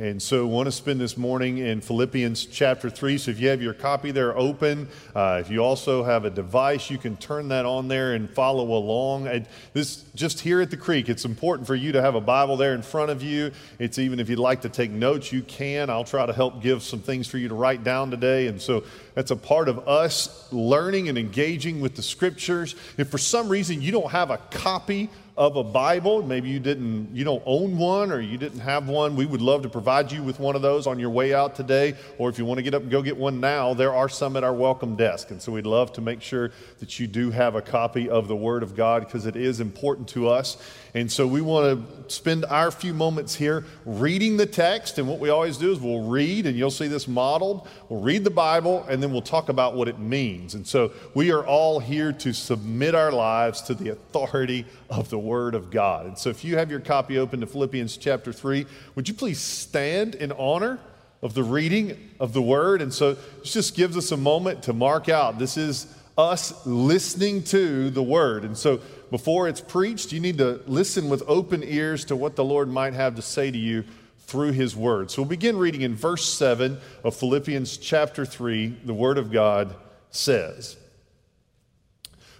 And 0.00 0.22
so, 0.22 0.46
want 0.46 0.64
to 0.64 0.72
spend 0.72 0.98
this 0.98 1.18
morning 1.18 1.58
in 1.58 1.82
Philippians 1.82 2.46
chapter 2.46 2.88
3. 2.88 3.18
So, 3.18 3.32
if 3.32 3.38
you 3.38 3.48
have 3.48 3.60
your 3.60 3.74
copy 3.74 4.12
there 4.12 4.34
open, 4.34 4.88
uh, 5.14 5.42
if 5.44 5.50
you 5.50 5.62
also 5.62 6.04
have 6.04 6.24
a 6.24 6.30
device, 6.30 6.88
you 6.88 6.96
can 6.96 7.18
turn 7.18 7.48
that 7.48 7.66
on 7.66 7.88
there 7.88 8.14
and 8.14 8.30
follow 8.30 8.64
along. 8.72 9.26
And 9.26 9.46
this 9.74 10.02
just 10.14 10.40
here 10.40 10.62
at 10.62 10.70
the 10.70 10.78
creek, 10.78 11.10
it's 11.10 11.26
important 11.26 11.66
for 11.66 11.74
you 11.74 11.92
to 11.92 12.00
have 12.00 12.14
a 12.14 12.20
Bible 12.22 12.56
there 12.56 12.72
in 12.72 12.80
front 12.80 13.10
of 13.10 13.22
you. 13.22 13.50
It's 13.78 13.98
even 13.98 14.20
if 14.20 14.30
you'd 14.30 14.38
like 14.38 14.62
to 14.62 14.70
take 14.70 14.90
notes, 14.90 15.34
you 15.34 15.42
can. 15.42 15.90
I'll 15.90 16.02
try 16.02 16.24
to 16.24 16.32
help 16.32 16.62
give 16.62 16.82
some 16.82 17.00
things 17.00 17.28
for 17.28 17.36
you 17.36 17.48
to 17.48 17.54
write 17.54 17.84
down 17.84 18.10
today. 18.10 18.46
And 18.46 18.58
so, 18.58 18.84
that's 19.14 19.32
a 19.32 19.36
part 19.36 19.68
of 19.68 19.86
us 19.86 20.50
learning 20.50 21.10
and 21.10 21.18
engaging 21.18 21.82
with 21.82 21.94
the 21.94 22.02
scriptures. 22.02 22.74
If 22.96 23.10
for 23.10 23.18
some 23.18 23.50
reason 23.50 23.82
you 23.82 23.92
don't 23.92 24.12
have 24.12 24.30
a 24.30 24.38
copy 24.50 25.10
of 25.40 25.56
a 25.56 25.64
Bible, 25.64 26.22
maybe 26.22 26.50
you 26.50 26.60
didn't 26.60 27.16
you 27.16 27.24
don't 27.24 27.42
own 27.46 27.78
one 27.78 28.12
or 28.12 28.20
you 28.20 28.36
didn't 28.36 28.60
have 28.60 28.90
one, 28.90 29.16
we 29.16 29.24
would 29.24 29.40
love 29.40 29.62
to 29.62 29.70
provide 29.70 30.12
you 30.12 30.22
with 30.22 30.38
one 30.38 30.54
of 30.54 30.60
those 30.60 30.86
on 30.86 30.98
your 30.98 31.08
way 31.08 31.32
out 31.32 31.54
today 31.54 31.94
or 32.18 32.28
if 32.28 32.38
you 32.38 32.44
want 32.44 32.58
to 32.58 32.62
get 32.62 32.74
up 32.74 32.82
and 32.82 32.90
go 32.90 33.00
get 33.00 33.16
one 33.16 33.40
now, 33.40 33.72
there 33.72 33.94
are 33.94 34.06
some 34.06 34.36
at 34.36 34.44
our 34.44 34.52
welcome 34.52 34.96
desk. 34.96 35.30
And 35.30 35.40
so 35.40 35.52
we'd 35.52 35.64
love 35.64 35.94
to 35.94 36.02
make 36.02 36.20
sure 36.20 36.50
that 36.80 37.00
you 37.00 37.06
do 37.06 37.30
have 37.30 37.54
a 37.54 37.62
copy 37.62 38.06
of 38.10 38.28
the 38.28 38.36
word 38.36 38.62
of 38.62 38.76
God 38.76 39.06
because 39.06 39.24
it 39.24 39.34
is 39.34 39.60
important 39.60 40.08
to 40.10 40.28
us. 40.28 40.58
And 40.92 41.10
so 41.10 41.26
we 41.26 41.40
want 41.40 41.88
to 42.06 42.12
spend 42.12 42.44
our 42.44 42.70
few 42.70 42.92
moments 42.92 43.34
here 43.34 43.64
reading 43.86 44.36
the 44.36 44.44
text 44.44 44.98
and 44.98 45.08
what 45.08 45.20
we 45.20 45.30
always 45.30 45.56
do 45.56 45.72
is 45.72 45.80
we'll 45.80 46.06
read 46.06 46.44
and 46.44 46.54
you'll 46.54 46.70
see 46.70 46.88
this 46.88 47.08
modeled. 47.08 47.66
We'll 47.88 48.02
read 48.02 48.24
the 48.24 48.30
Bible 48.30 48.84
and 48.90 49.02
then 49.02 49.10
we'll 49.10 49.22
talk 49.22 49.48
about 49.48 49.74
what 49.74 49.88
it 49.88 49.98
means. 49.98 50.54
And 50.54 50.66
so 50.66 50.92
we 51.14 51.32
are 51.32 51.46
all 51.46 51.80
here 51.80 52.12
to 52.12 52.34
submit 52.34 52.94
our 52.94 53.10
lives 53.10 53.62
to 53.62 53.74
the 53.74 53.88
authority 53.88 54.66
of 54.90 55.08
the 55.08 55.18
Word 55.18 55.29
of 55.54 55.70
God. 55.70 56.06
And 56.06 56.18
so 56.18 56.30
if 56.30 56.44
you 56.44 56.56
have 56.56 56.70
your 56.70 56.80
copy 56.80 57.18
open 57.18 57.40
to 57.40 57.46
Philippians 57.46 57.96
chapter 57.96 58.32
3, 58.32 58.66
would 58.94 59.08
you 59.08 59.14
please 59.14 59.40
stand 59.40 60.14
in 60.14 60.32
honor 60.32 60.78
of 61.22 61.34
the 61.34 61.42
reading 61.42 62.10
of 62.18 62.32
the 62.32 62.42
Word? 62.42 62.82
And 62.82 62.92
so 62.92 63.14
this 63.14 63.52
just 63.52 63.76
gives 63.76 63.96
us 63.96 64.12
a 64.12 64.16
moment 64.16 64.64
to 64.64 64.72
mark 64.72 65.08
out 65.08 65.38
this 65.38 65.56
is 65.56 65.86
us 66.18 66.66
listening 66.66 67.42
to 67.44 67.90
the 67.90 68.02
Word. 68.02 68.44
And 68.44 68.56
so 68.56 68.80
before 69.10 69.48
it's 69.48 69.60
preached, 69.60 70.12
you 70.12 70.20
need 70.20 70.38
to 70.38 70.60
listen 70.66 71.08
with 71.08 71.22
open 71.26 71.62
ears 71.64 72.04
to 72.06 72.16
what 72.16 72.36
the 72.36 72.44
Lord 72.44 72.68
might 72.68 72.94
have 72.94 73.16
to 73.16 73.22
say 73.22 73.50
to 73.50 73.58
you 73.58 73.84
through 74.18 74.52
His 74.52 74.76
Word. 74.76 75.10
So 75.10 75.22
we'll 75.22 75.28
begin 75.28 75.56
reading 75.56 75.82
in 75.82 75.94
verse 75.94 76.24
7 76.24 76.78
of 77.02 77.16
Philippians 77.16 77.76
chapter 77.76 78.24
3. 78.24 78.78
The 78.84 78.94
Word 78.94 79.18
of 79.18 79.32
God 79.32 79.74
says, 80.10 80.76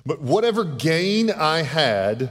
But 0.07 0.20
whatever 0.20 0.64
gain 0.64 1.31
I 1.31 1.62
had, 1.62 2.31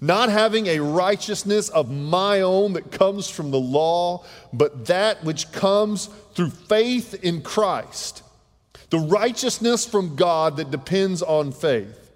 not 0.00 0.28
having 0.28 0.66
a 0.66 0.80
righteousness 0.80 1.68
of 1.68 1.90
my 1.90 2.40
own 2.40 2.72
that 2.72 2.90
comes 2.90 3.28
from 3.28 3.50
the 3.50 3.60
law, 3.60 4.24
but 4.52 4.86
that 4.86 5.22
which 5.24 5.52
comes 5.52 6.06
through 6.34 6.50
faith 6.50 7.14
in 7.22 7.42
Christ, 7.42 8.22
the 8.90 8.98
righteousness 8.98 9.84
from 9.86 10.16
God 10.16 10.56
that 10.56 10.70
depends 10.70 11.22
on 11.22 11.52
faith, 11.52 12.12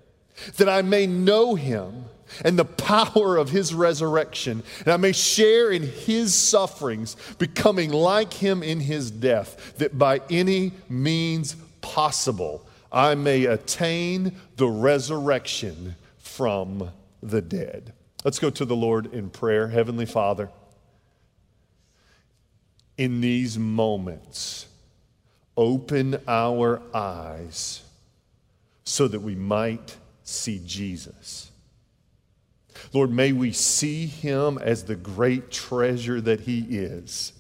that 0.56 0.68
I 0.68 0.82
may 0.82 1.06
know 1.06 1.54
him 1.54 2.06
and 2.44 2.58
the 2.58 2.64
power 2.64 3.36
of 3.36 3.50
his 3.50 3.74
resurrection, 3.74 4.62
and 4.80 4.88
I 4.88 4.96
may 4.96 5.12
share 5.12 5.70
in 5.70 5.82
his 5.82 6.34
sufferings, 6.34 7.16
becoming 7.38 7.90
like 7.90 8.32
him 8.32 8.62
in 8.62 8.80
his 8.80 9.10
death, 9.10 9.74
that 9.78 9.98
by 9.98 10.20
any 10.30 10.72
means 10.88 11.54
possible 11.80 12.66
I 12.90 13.14
may 13.14 13.44
attain 13.44 14.36
the 14.56 14.68
resurrection 14.68 15.96
from 16.18 16.90
the 17.24 17.42
dead. 17.42 17.92
Let's 18.24 18.38
go 18.38 18.50
to 18.50 18.64
the 18.64 18.76
Lord 18.76 19.12
in 19.12 19.30
prayer. 19.30 19.68
Heavenly 19.68 20.06
Father, 20.06 20.50
in 22.96 23.20
these 23.20 23.58
moments, 23.58 24.66
open 25.56 26.20
our 26.28 26.80
eyes 26.94 27.82
so 28.84 29.08
that 29.08 29.20
we 29.20 29.34
might 29.34 29.96
see 30.22 30.60
Jesus. 30.64 31.50
Lord, 32.92 33.10
may 33.10 33.32
we 33.32 33.52
see 33.52 34.06
him 34.06 34.58
as 34.58 34.84
the 34.84 34.96
great 34.96 35.50
treasure 35.50 36.20
that 36.20 36.40
he 36.40 36.60
is. 36.60 37.32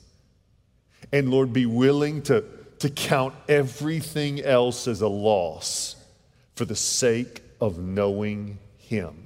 And 1.12 1.30
Lord, 1.30 1.52
be 1.52 1.66
willing 1.66 2.22
to, 2.22 2.44
to 2.78 2.90
count 2.90 3.34
everything 3.48 4.40
else 4.40 4.88
as 4.88 5.00
a 5.00 5.08
loss 5.08 5.96
for 6.56 6.64
the 6.64 6.76
sake 6.76 7.42
of 7.60 7.78
knowing 7.78 8.58
him. 8.78 9.23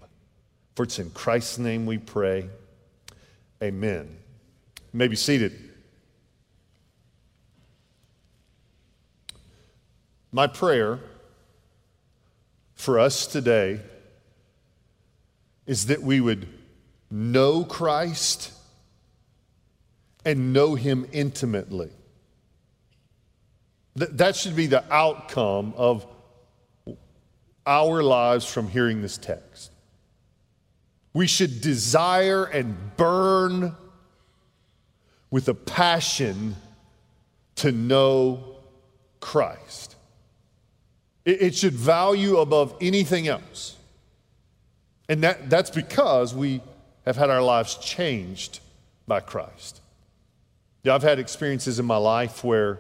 For 0.79 0.85
it's 0.85 1.01
in 1.01 1.11
Christ's 1.11 1.59
name 1.59 1.87
we 1.87 1.99
pray. 1.99 2.49
Amen. 3.61 4.17
You 4.93 4.97
may 4.97 5.09
be 5.09 5.17
seated. 5.17 5.59
My 10.31 10.47
prayer 10.47 11.01
for 12.77 13.01
us 13.01 13.27
today 13.27 13.81
is 15.67 15.87
that 15.87 16.01
we 16.01 16.21
would 16.21 16.47
know 17.11 17.65
Christ 17.65 18.53
and 20.25 20.53
know 20.53 20.77
Him 20.77 21.09
intimately. 21.11 21.91
that 23.97 24.37
should 24.37 24.55
be 24.55 24.69
the 24.69 24.85
outcome 24.95 25.75
of 25.77 26.07
our 27.67 28.01
lives 28.01 28.47
from 28.47 28.69
hearing 28.69 29.03
this 29.03 29.19
text. 29.19 29.73
We 31.19 31.27
should 31.27 31.61
desire 31.61 32.45
and 32.45 32.77
burn 32.97 33.75
with 35.33 35.49
a 35.49 35.55
passion 35.55 36.55
to 37.57 37.73
know 37.73 38.55
Christ. 39.19 39.97
It, 41.25 41.43
it 41.43 41.55
should 41.57 41.73
value 41.73 42.37
above 42.37 42.73
anything 42.81 43.27
else. 43.27 43.77
And 45.09 45.25
that, 45.25 45.51
that's 45.51 45.71
because 45.71 46.37
we 46.37 46.61
have 47.05 47.17
had 47.17 47.31
our 47.31 47.43
lives 47.43 47.75
changed 47.79 48.61
by 49.09 49.19
Christ. 49.19 49.81
Yeah, 50.85 50.95
I've 50.95 51.03
had 51.03 51.19
experiences 51.19 51.81
in 51.81 51.85
my 51.85 51.97
life 51.97 52.45
where 52.45 52.79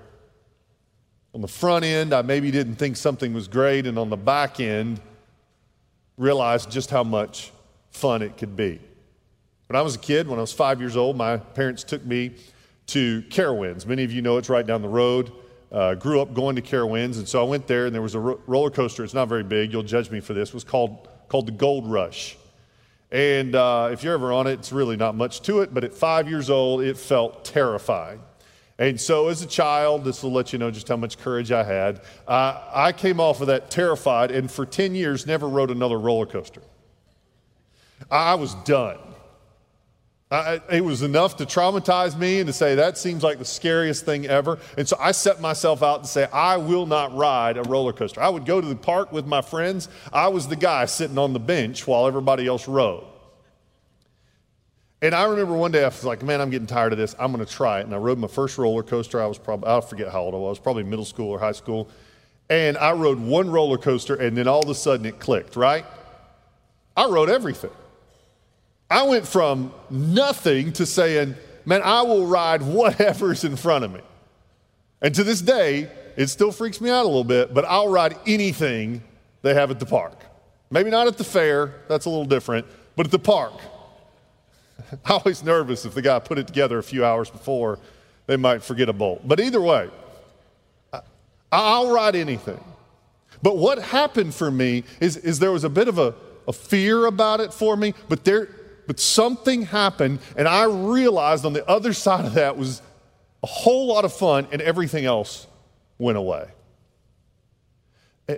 on 1.34 1.41
the 1.41 1.49
front 1.49 1.84
end, 1.84 2.12
I 2.12 2.22
maybe 2.22 2.53
didn't 2.53 2.76
think 2.76 2.99
something 2.99 3.34
was 3.34 3.49
great, 3.49 3.84
and 3.84 3.99
on 3.99 4.10
the 4.10 4.16
back 4.16 4.60
end, 4.60 5.00
realized 6.16 6.70
just 6.70 6.91
how 6.91 7.03
much 7.03 7.50
fun 7.99 8.23
it 8.23 8.37
could 8.37 8.57
be. 8.57 8.81
When 9.67 9.77
I 9.77 9.83
was 9.83 9.95
a 9.95 9.99
kid, 9.99 10.29
when 10.29 10.39
I 10.39 10.43
was 10.43 10.53
five 10.53 10.81
years 10.81 10.97
old, 10.97 11.17
my 11.17 11.37
parents 11.37 11.85
took 11.85 12.05
me 12.05 12.37
to 12.89 13.23
Carowinds. 13.29 13.87
Many 13.87 14.05
of 14.05 14.13
you 14.13 14.23
know 14.23 14.39
it's 14.39 14.49
right 14.49 14.67
down 14.67 14.83
the 14.83 14.89
road. 14.89 15.33
Uh, 15.71 15.95
grew 15.95 16.23
up 16.23 16.33
going 16.33 16.57
to 16.57 16.63
Carowinds, 16.63 17.19
and 17.19 17.29
so 17.29 17.45
I 17.45 17.47
went 17.47 17.67
there, 17.67 17.85
and 17.85 17.95
there 17.95 18.01
was 18.01 18.15
a 18.15 18.21
ro- 18.21 18.41
roller 18.47 18.71
coaster. 18.71 19.05
It's 19.05 19.13
not 19.13 19.29
very 19.29 19.43
big. 19.43 19.71
You'll 19.71 19.83
judge 19.83 20.11
me 20.11 20.21
for 20.21 20.33
this. 20.33 20.49
It 20.49 20.55
was 20.55 20.65
called 20.65 21.09
called 21.29 21.47
the 21.47 21.53
Gold 21.53 21.87
Rush. 21.87 22.37
And 23.11 23.55
uh, 23.55 23.91
if 23.93 24.03
you're 24.03 24.15
ever 24.15 24.33
on 24.33 24.47
it, 24.47 24.53
it's 24.53 24.73
really 24.73 24.97
not 24.97 25.15
much 25.15 25.43
to 25.43 25.61
it. 25.61 25.73
But 25.73 25.85
at 25.85 25.95
five 25.95 26.29
years 26.29 26.51
old, 26.51 26.83
it 26.83 26.97
felt 26.97 27.45
terrifying. 27.45 28.21
And 28.79 29.01
so, 29.01 29.29
as 29.29 29.43
a 29.43 29.47
child, 29.47 30.05
this 30.05 30.23
will 30.23 30.33
let 30.33 30.53
you 30.53 30.59
know 30.59 30.71
just 30.71 30.89
how 30.89 30.97
much 30.97 31.19
courage 31.19 31.51
I 31.51 31.65
had. 31.65 32.01
Uh, 32.27 32.62
I 32.73 32.93
came 32.93 33.19
off 33.19 33.41
of 33.41 33.49
that 33.49 33.71
terrified, 33.71 34.31
and 34.31 34.51
for 34.51 34.65
10 34.65 34.94
years, 34.94 35.27
never 35.27 35.49
rode 35.49 35.71
another 35.71 35.99
roller 35.99 36.27
coaster. 36.27 36.62
I 38.11 38.35
was 38.35 38.55
done. 38.65 38.99
I, 40.31 40.61
it 40.71 40.85
was 40.85 41.03
enough 41.03 41.37
to 41.37 41.47
traumatize 41.47 42.19
me 42.19 42.41
and 42.41 42.47
to 42.49 42.53
say, 42.53 42.75
that 42.75 42.99
seems 42.99 43.23
like 43.23 43.39
the 43.39 43.47
scariest 43.47 44.05
thing 44.05 44.27
ever. 44.27 44.59
And 44.77 44.87
so 44.87 44.97
I 45.00 45.12
set 45.12 45.41
myself 45.41 45.83
out 45.83 46.03
to 46.05 46.09
say, 46.09 46.27
I 46.31 46.59
will 46.59 46.85
not 46.85 47.17
ride 47.17 47.56
a 47.56 47.62
roller 47.62 47.95
coaster. 47.95 48.21
I 48.21 48.29
would 48.29 48.45
go 48.45 48.61
to 48.61 48.67
the 48.67 48.77
park 48.77 49.11
with 49.11 49.27
my 49.27 49.41
friends. 49.41 49.89
I 50.12 50.29
was 50.29 50.47
the 50.47 50.56
guy 50.56 50.85
sitting 50.85 51.17
on 51.17 51.33
the 51.33 51.41
bench 51.41 51.87
while 51.87 52.06
everybody 52.06 52.47
else 52.47 52.69
rode. 52.69 53.05
And 55.01 55.15
I 55.15 55.25
remember 55.25 55.55
one 55.55 55.71
day 55.71 55.83
I 55.83 55.89
was 55.89 56.05
like, 56.05 56.23
man, 56.23 56.43
I'm 56.43 56.51
getting 56.51 56.67
tired 56.67 56.93
of 56.93 56.99
this. 56.99 57.15
I'm 57.19 57.33
going 57.33 57.44
to 57.44 57.51
try 57.51 57.81
it. 57.81 57.87
And 57.87 57.94
I 57.94 57.99
rode 57.99 58.19
my 58.19 58.29
first 58.29 58.59
roller 58.59 58.83
coaster. 58.83 59.23
I 59.23 59.27
was 59.27 59.39
probably, 59.39 59.71
I 59.71 59.81
forget 59.81 60.12
how 60.12 60.23
old 60.23 60.35
I 60.35 60.39
was, 60.39 60.59
probably 60.59 60.83
middle 60.83 61.05
school 61.06 61.31
or 61.31 61.39
high 61.39 61.53
school. 61.53 61.89
And 62.51 62.77
I 62.77 62.93
rode 62.93 63.19
one 63.19 63.49
roller 63.49 63.79
coaster, 63.79 64.15
and 64.15 64.37
then 64.37 64.49
all 64.49 64.62
of 64.62 64.69
a 64.69 64.75
sudden 64.75 65.06
it 65.06 65.21
clicked, 65.21 65.56
right? 65.56 65.87
I 66.97 67.06
rode 67.06 67.31
everything. 67.31 67.71
I 68.90 69.02
went 69.02 69.26
from 69.26 69.73
nothing 69.90 70.73
to 70.75 70.87
saying, 70.87 71.35
man, 71.64 71.82
I 71.85 72.02
will 72.02 72.26
ride 72.26 72.62
whatever's 72.62 73.44
in 73.44 73.56
front 73.56 73.85
of 73.85 73.93
me. 73.93 74.00
And 75.02 75.14
to 75.14 75.25
this 75.25 75.40
day, 75.40 75.90
it 76.17 76.29
still 76.29 76.50
freaks 76.50 76.81
me 76.81 76.90
out 76.90 77.05
a 77.05 77.08
little 77.08 77.25
bit, 77.25 77.55
but 77.55 77.64
I'll 77.67 77.88
ride 77.88 78.17
anything 78.26 79.02
they 79.43 79.55
have 79.55 79.70
at 79.70 79.79
the 79.79 79.87
park. 79.87 80.19
Maybe 80.70 80.90
not 80.90 81.06
at 81.06 81.17
the 81.17 81.25
fair, 81.25 81.75
that's 81.88 82.06
a 82.06 82.11
little 82.11 82.25
different, 82.25 82.67
but 82.96 83.06
at 83.06 83.12
the 83.12 83.19
park. 83.19 83.52
Always 85.06 85.44
nervous 85.44 85.84
if 85.84 85.94
the 85.94 86.02
guy 86.02 86.19
put 86.19 86.38
it 86.38 86.46
together 86.46 86.79
a 86.79 86.82
few 86.82 87.05
hours 87.05 87.31
before, 87.31 87.79
they 88.26 88.37
might 88.37 88.62
forget 88.62 88.88
a 88.88 88.93
bolt. 88.93 89.26
But 89.26 89.41
either 89.41 89.61
way, 89.61 89.91
I'll 91.52 91.93
ride 91.93 92.17
anything. 92.17 92.62
But 93.43 93.56
what 93.56 93.79
happened 93.79 94.34
for 94.34 94.50
me 94.50 94.84
is, 95.00 95.17
is 95.17 95.38
there 95.38 95.52
was 95.52 95.64
a 95.64 95.69
bit 95.69 95.88
of 95.88 95.99
a, 95.99 96.14
a 96.46 96.52
fear 96.52 97.06
about 97.06 97.41
it 97.41 97.52
for 97.52 97.76
me, 97.76 97.94
but 98.08 98.25
there 98.25 98.49
but 98.88 98.99
something 98.99 99.62
happened, 99.62 100.19
and 100.35 100.49
I 100.49 100.64
realized 100.64 101.44
on 101.44 101.52
the 101.52 101.64
other 101.69 101.93
side 101.93 102.25
of 102.25 102.35
that 102.35 102.56
was 102.56 102.81
a 103.43 103.46
whole 103.46 103.87
lot 103.87 104.06
of 104.06 104.14
fun, 104.14 104.49
and 104.50 104.62
everything 104.62 105.05
else 105.05 105.46
went 105.99 106.17
away. 106.17 106.49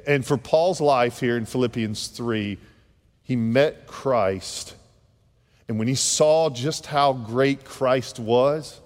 And 0.09 0.27
for 0.27 0.37
Paul's 0.37 0.81
life 0.81 1.21
here 1.21 1.37
in 1.37 1.47
Philippians 1.47 2.09
3, 2.09 2.59
he 3.23 3.37
met 3.37 3.87
Christ. 3.87 4.75
And 5.69 5.79
when 5.79 5.87
he 5.87 5.95
saw 5.95 6.51
just 6.51 6.87
how 6.87 7.13
great 7.13 7.65
Christ 7.65 8.19
was, 8.19 8.81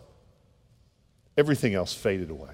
everything 1.34 1.74
else 1.74 1.94
faded 1.94 2.28
away. 2.28 2.52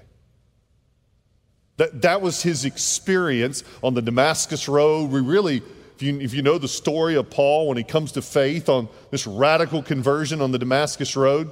That, 1.75 2.01
that 2.03 2.21
was 2.21 2.41
his 2.41 2.63
experience 2.63 3.65
on 3.83 3.93
the 3.93 4.01
Damascus 4.01 4.69
Road. 4.69 5.11
We 5.11 5.19
really, 5.19 5.63
if 6.01 6.07
you, 6.07 6.19
if 6.19 6.33
you 6.33 6.41
know 6.41 6.57
the 6.57 6.67
story 6.67 7.15
of 7.15 7.29
Paul 7.29 7.67
when 7.67 7.77
he 7.77 7.83
comes 7.83 8.13
to 8.13 8.23
faith 8.23 8.69
on 8.69 8.89
this 9.11 9.27
radical 9.27 9.83
conversion 9.83 10.41
on 10.41 10.51
the 10.51 10.57
Damascus 10.57 11.15
Road, 11.15 11.51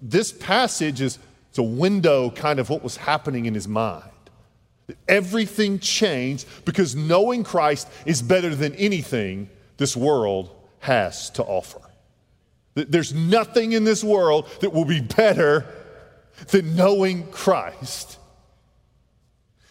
this 0.00 0.32
passage 0.32 1.02
is 1.02 1.18
it's 1.50 1.58
a 1.58 1.62
window 1.62 2.30
kind 2.30 2.58
of 2.58 2.70
what 2.70 2.82
was 2.82 2.96
happening 2.96 3.44
in 3.44 3.52
his 3.52 3.68
mind. 3.68 4.04
Everything 5.08 5.78
changed 5.78 6.46
because 6.64 6.96
knowing 6.96 7.44
Christ 7.44 7.86
is 8.06 8.22
better 8.22 8.54
than 8.54 8.74
anything 8.76 9.50
this 9.76 9.94
world 9.94 10.50
has 10.78 11.28
to 11.30 11.42
offer. 11.42 11.82
There's 12.74 13.12
nothing 13.12 13.72
in 13.72 13.84
this 13.84 14.02
world 14.02 14.48
that 14.60 14.72
will 14.72 14.86
be 14.86 15.00
better 15.00 15.66
than 16.48 16.76
knowing 16.76 17.26
Christ. 17.30 18.16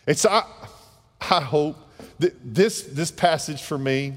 And 0.06 0.16
so 0.16 0.30
I, 0.30 0.44
I 1.22 1.42
hope 1.42 1.89
this, 2.19 2.84
this 2.84 3.12
passage 3.12 3.62
for 3.62 3.78
me, 3.78 4.13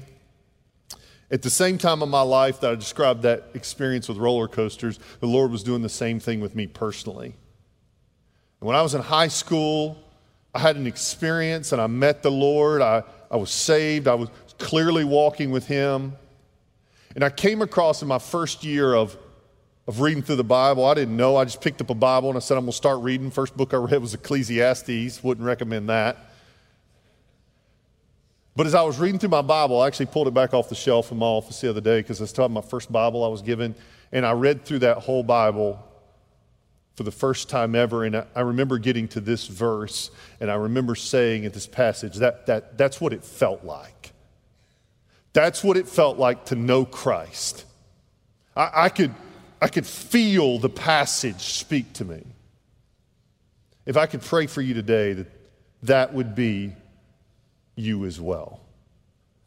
at 1.31 1.41
the 1.41 1.49
same 1.49 1.77
time 1.77 2.01
of 2.01 2.09
my 2.09 2.21
life 2.21 2.59
that 2.61 2.71
I 2.71 2.75
described 2.75 3.23
that 3.23 3.45
experience 3.53 4.07
with 4.07 4.17
roller 4.17 4.47
coasters, 4.47 4.99
the 5.19 5.27
Lord 5.27 5.51
was 5.51 5.63
doing 5.63 5.81
the 5.81 5.89
same 5.89 6.19
thing 6.19 6.41
with 6.41 6.55
me 6.55 6.67
personally. 6.67 7.33
And 8.59 8.67
when 8.67 8.75
I 8.75 8.81
was 8.81 8.93
in 8.93 9.01
high 9.01 9.29
school, 9.29 9.97
I 10.53 10.59
had 10.59 10.75
an 10.75 10.85
experience 10.85 11.71
and 11.71 11.81
I 11.81 11.87
met 11.87 12.21
the 12.21 12.31
Lord. 12.31 12.81
I, 12.81 13.03
I 13.31 13.37
was 13.37 13.49
saved. 13.49 14.07
I 14.07 14.13
was 14.13 14.29
clearly 14.59 15.03
walking 15.03 15.49
with 15.49 15.65
Him. 15.65 16.13
And 17.15 17.23
I 17.23 17.29
came 17.29 17.61
across 17.61 18.01
in 18.01 18.07
my 18.07 18.19
first 18.19 18.63
year 18.63 18.93
of 18.93 19.17
of 19.87 19.99
reading 19.99 20.23
through 20.23 20.37
the 20.37 20.43
Bible. 20.43 20.85
I 20.85 20.93
didn't 20.93 21.17
know. 21.17 21.35
I 21.35 21.43
just 21.43 21.61
picked 21.61 21.81
up 21.81 21.89
a 21.89 21.95
Bible 21.95 22.29
and 22.29 22.37
I 22.37 22.39
said, 22.39 22.57
I'm 22.57 22.63
going 22.63 22.71
to 22.71 22.77
start 22.77 23.01
reading. 23.01 23.29
First 23.29 23.57
book 23.57 23.73
I 23.73 23.77
read 23.77 24.01
was 24.01 24.13
Ecclesiastes. 24.13 25.23
Wouldn't 25.23 25.45
recommend 25.45 25.89
that. 25.89 26.17
But 28.55 28.67
as 28.67 28.75
I 28.75 28.83
was 28.83 28.99
reading 28.99 29.19
through 29.19 29.29
my 29.29 29.41
Bible, 29.41 29.81
I 29.81 29.87
actually 29.87 30.05
pulled 30.07 30.27
it 30.27 30.33
back 30.33 30.53
off 30.53 30.69
the 30.69 30.75
shelf 30.75 31.11
in 31.11 31.17
my 31.17 31.25
office 31.25 31.59
the 31.61 31.69
other 31.69 31.81
day 31.81 32.01
because 32.01 32.31
talking 32.31 32.53
my 32.53 32.61
first 32.61 32.91
Bible 32.91 33.23
I 33.23 33.27
was 33.27 33.41
given. 33.41 33.73
And 34.11 34.25
I 34.25 34.33
read 34.33 34.63
through 34.63 34.79
that 34.79 34.99
whole 34.99 35.23
Bible 35.23 35.83
for 36.95 37.01
the 37.03 37.11
first 37.11 37.49
time 37.49 37.73
ever. 37.73 38.03
And 38.03 38.23
I 38.35 38.41
remember 38.41 38.77
getting 38.77 39.07
to 39.09 39.19
this 39.19 39.47
verse 39.47 40.11
and 40.39 40.51
I 40.51 40.55
remember 40.55 40.93
saying 40.93 41.45
at 41.45 41.53
this 41.53 41.65
passage 41.65 42.17
that, 42.17 42.45
that 42.45 42.77
that's 42.77 43.01
what 43.01 43.11
it 43.11 43.23
felt 43.23 43.63
like. 43.63 44.11
That's 45.33 45.63
what 45.63 45.77
it 45.77 45.87
felt 45.87 46.19
like 46.19 46.45
to 46.45 46.55
know 46.55 46.85
Christ. 46.85 47.65
I, 48.55 48.69
I 48.73 48.89
could 48.89 49.15
I 49.59 49.67
could 49.69 49.87
feel 49.87 50.59
the 50.59 50.69
passage 50.69 51.41
speak 51.41 51.93
to 51.93 52.05
me. 52.05 52.23
If 53.85 53.97
I 53.97 54.05
could 54.05 54.21
pray 54.21 54.45
for 54.45 54.61
you 54.61 54.73
today, 54.73 55.13
that 55.13 55.27
that 55.83 56.13
would 56.13 56.35
be 56.35 56.73
you 57.75 58.05
as 58.05 58.19
well. 58.19 58.61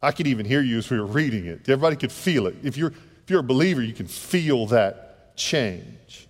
I 0.01 0.11
could 0.11 0.27
even 0.27 0.45
hear 0.45 0.61
you 0.61 0.77
as 0.77 0.89
we 0.89 0.99
were 0.99 1.05
reading 1.05 1.45
it. 1.45 1.61
Everybody 1.67 1.95
could 1.95 2.11
feel 2.11 2.47
it. 2.47 2.55
If 2.63 2.77
you're, 2.77 2.93
if 3.23 3.29
you're 3.29 3.39
a 3.39 3.43
believer, 3.43 3.81
you 3.81 3.93
can 3.93 4.07
feel 4.07 4.67
that 4.67 5.35
change. 5.35 6.27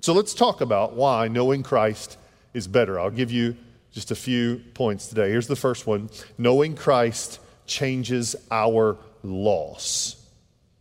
So 0.00 0.12
let's 0.12 0.34
talk 0.34 0.60
about 0.60 0.94
why 0.94 1.28
knowing 1.28 1.62
Christ 1.62 2.18
is 2.54 2.68
better. 2.68 2.98
I'll 2.98 3.10
give 3.10 3.32
you 3.32 3.56
just 3.92 4.10
a 4.10 4.14
few 4.14 4.62
points 4.74 5.08
today. 5.08 5.30
Here's 5.30 5.48
the 5.48 5.56
first 5.56 5.86
one 5.86 6.10
knowing 6.36 6.76
Christ 6.76 7.40
changes 7.66 8.36
our 8.50 8.96
loss. 9.22 10.16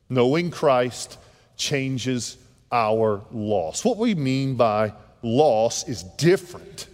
Knowing 0.10 0.52
Christ 0.52 1.18
changes 1.58 2.38
our 2.72 3.22
loss. 3.32 3.84
What 3.84 3.98
we 3.98 4.16
mean 4.16 4.56
by 4.56 4.94
loss 5.22 5.88
is 5.88 6.04
different. 6.04 6.88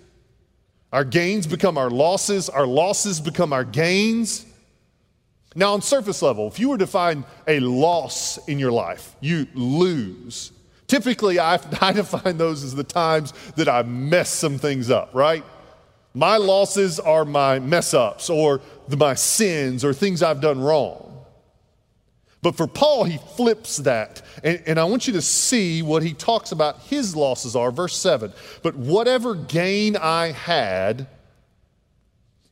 Our 0.93 1.03
gains 1.03 1.47
become 1.47 1.79
our 1.79 1.89
losses, 1.89 2.49
our 2.49 2.67
losses 2.67 3.19
become 3.19 3.51
our 3.51 3.63
gains. 3.63 4.45
Now, 5.55 5.73
on 5.73 5.81
surface 5.81 6.21
level, 6.21 6.47
if 6.47 6.59
you 6.59 6.69
were 6.69 6.77
to 6.77 6.85
find 6.85 7.25
a 7.47 7.59
loss 7.59 8.37
in 8.47 8.59
your 8.59 8.71
life, 8.71 9.15
you 9.19 9.47
lose. 9.55 10.51
Typically, 10.85 11.39
I, 11.39 11.59
I 11.81 11.93
define 11.93 12.37
those 12.37 12.63
as 12.63 12.75
the 12.75 12.83
times 12.83 13.33
that 13.55 13.67
I 13.67 13.81
mess 13.81 14.29
some 14.29 14.59
things 14.59 14.91
up, 14.91 15.09
right? 15.15 15.43
My 16.13 16.37
losses 16.37 16.99
are 16.99 17.25
my 17.25 17.57
mess 17.57 17.95
ups 17.95 18.29
or 18.29 18.61
the, 18.87 18.95
my 18.95 19.15
sins 19.15 19.83
or 19.83 19.93
things 19.93 20.21
I've 20.21 20.41
done 20.41 20.61
wrong. 20.61 21.02
But 22.43 22.57
for 22.57 22.67
Paul, 22.67 23.05
he 23.05 23.17
flips 23.37 23.77
that. 23.77 24.21
And, 24.43 24.61
and, 24.65 24.79
I 24.79 24.83
want 24.83 25.07
you 25.07 25.13
to 25.13 25.21
see 25.21 25.81
what 25.81 26.03
he 26.03 26.13
talks 26.13 26.51
about 26.51 26.81
his 26.81 27.15
losses 27.15 27.55
are. 27.55 27.71
Verse 27.71 27.95
7 27.95 28.33
But 28.61 28.75
whatever 28.75 29.33
gain 29.33 29.95
I 29.95 30.33
had, 30.33 31.07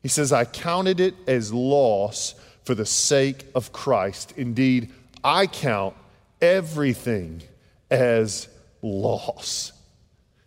he 0.02 0.08
says, 0.08 0.32
I 0.32 0.46
counted 0.46 1.02
it 1.02 1.14
as 1.28 1.54
loss 1.54 2.36
for 2.64 2.74
the 2.74 2.86
sake 2.86 3.46
of 3.54 3.74
Christ. 3.74 4.34
Indeed, 4.38 4.92
I 5.26 5.46
count 5.46 5.94
everything 6.42 7.44
as 7.92 8.48
loss. 8.82 9.74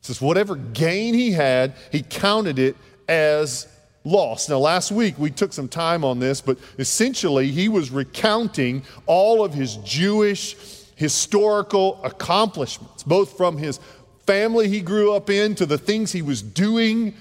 He 0.01 0.07
says, 0.07 0.23
whatever 0.23 0.57
gain 0.57 1.13
he 1.13 1.33
had, 1.33 1.75
he 1.93 2.03
counted 2.03 2.59
it 2.59 2.77
as 3.07 3.69
lost. 4.05 4.51
Now, 4.51 4.59
last 4.59 4.93
week 4.93 5.19
we 5.19 5.31
took 5.31 5.53
some 5.53 5.69
time 5.69 6.05
on 6.05 6.19
this, 6.19 6.41
but 6.41 6.59
essentially 6.79 7.51
he 7.51 7.69
was 7.69 7.91
recounting 7.91 8.83
all 9.07 9.45
of 9.45 9.55
his 9.55 9.77
Jewish 9.77 10.57
historical 10.95 12.01
accomplishments, 12.05 13.03
both 13.03 13.37
from 13.37 13.57
his 13.57 13.81
family 14.27 14.69
he 14.69 14.81
grew 14.81 15.15
up 15.15 15.31
in 15.31 15.55
to 15.57 15.67
the 15.67 15.79
things 15.79 16.13
he 16.13 16.23
was 16.23 16.43
doing. 16.43 17.15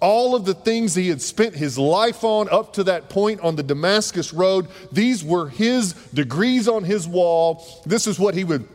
All 0.00 0.34
of 0.34 0.44
the 0.44 0.54
things 0.54 0.94
he 0.94 1.08
had 1.08 1.20
spent 1.20 1.54
his 1.54 1.76
life 1.76 2.24
on 2.24 2.48
up 2.50 2.72
to 2.74 2.84
that 2.84 3.10
point 3.10 3.40
on 3.40 3.56
the 3.56 3.62
Damascus 3.62 4.32
Road, 4.32 4.68
these 4.92 5.24
were 5.24 5.48
his 5.48 5.92
degrees 6.14 6.68
on 6.68 6.84
his 6.84 7.06
wall. 7.06 7.66
This 7.84 8.06
is 8.06 8.18
what 8.18 8.34
he 8.34 8.44
would 8.44 8.66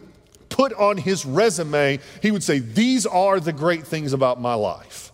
put 0.49 0.73
on 0.73 0.97
his 0.97 1.25
resume. 1.25 1.99
He 2.21 2.31
would 2.31 2.43
say, 2.43 2.59
These 2.59 3.05
are 3.05 3.39
the 3.39 3.53
great 3.53 3.87
things 3.87 4.13
about 4.13 4.41
my 4.41 4.53
life. 4.53 5.08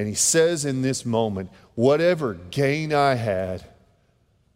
And 0.00 0.08
he 0.08 0.14
says 0.14 0.64
in 0.64 0.80
this 0.80 1.04
moment, 1.04 1.50
whatever 1.74 2.32
gain 2.50 2.94
I 2.94 3.16
had, 3.16 3.62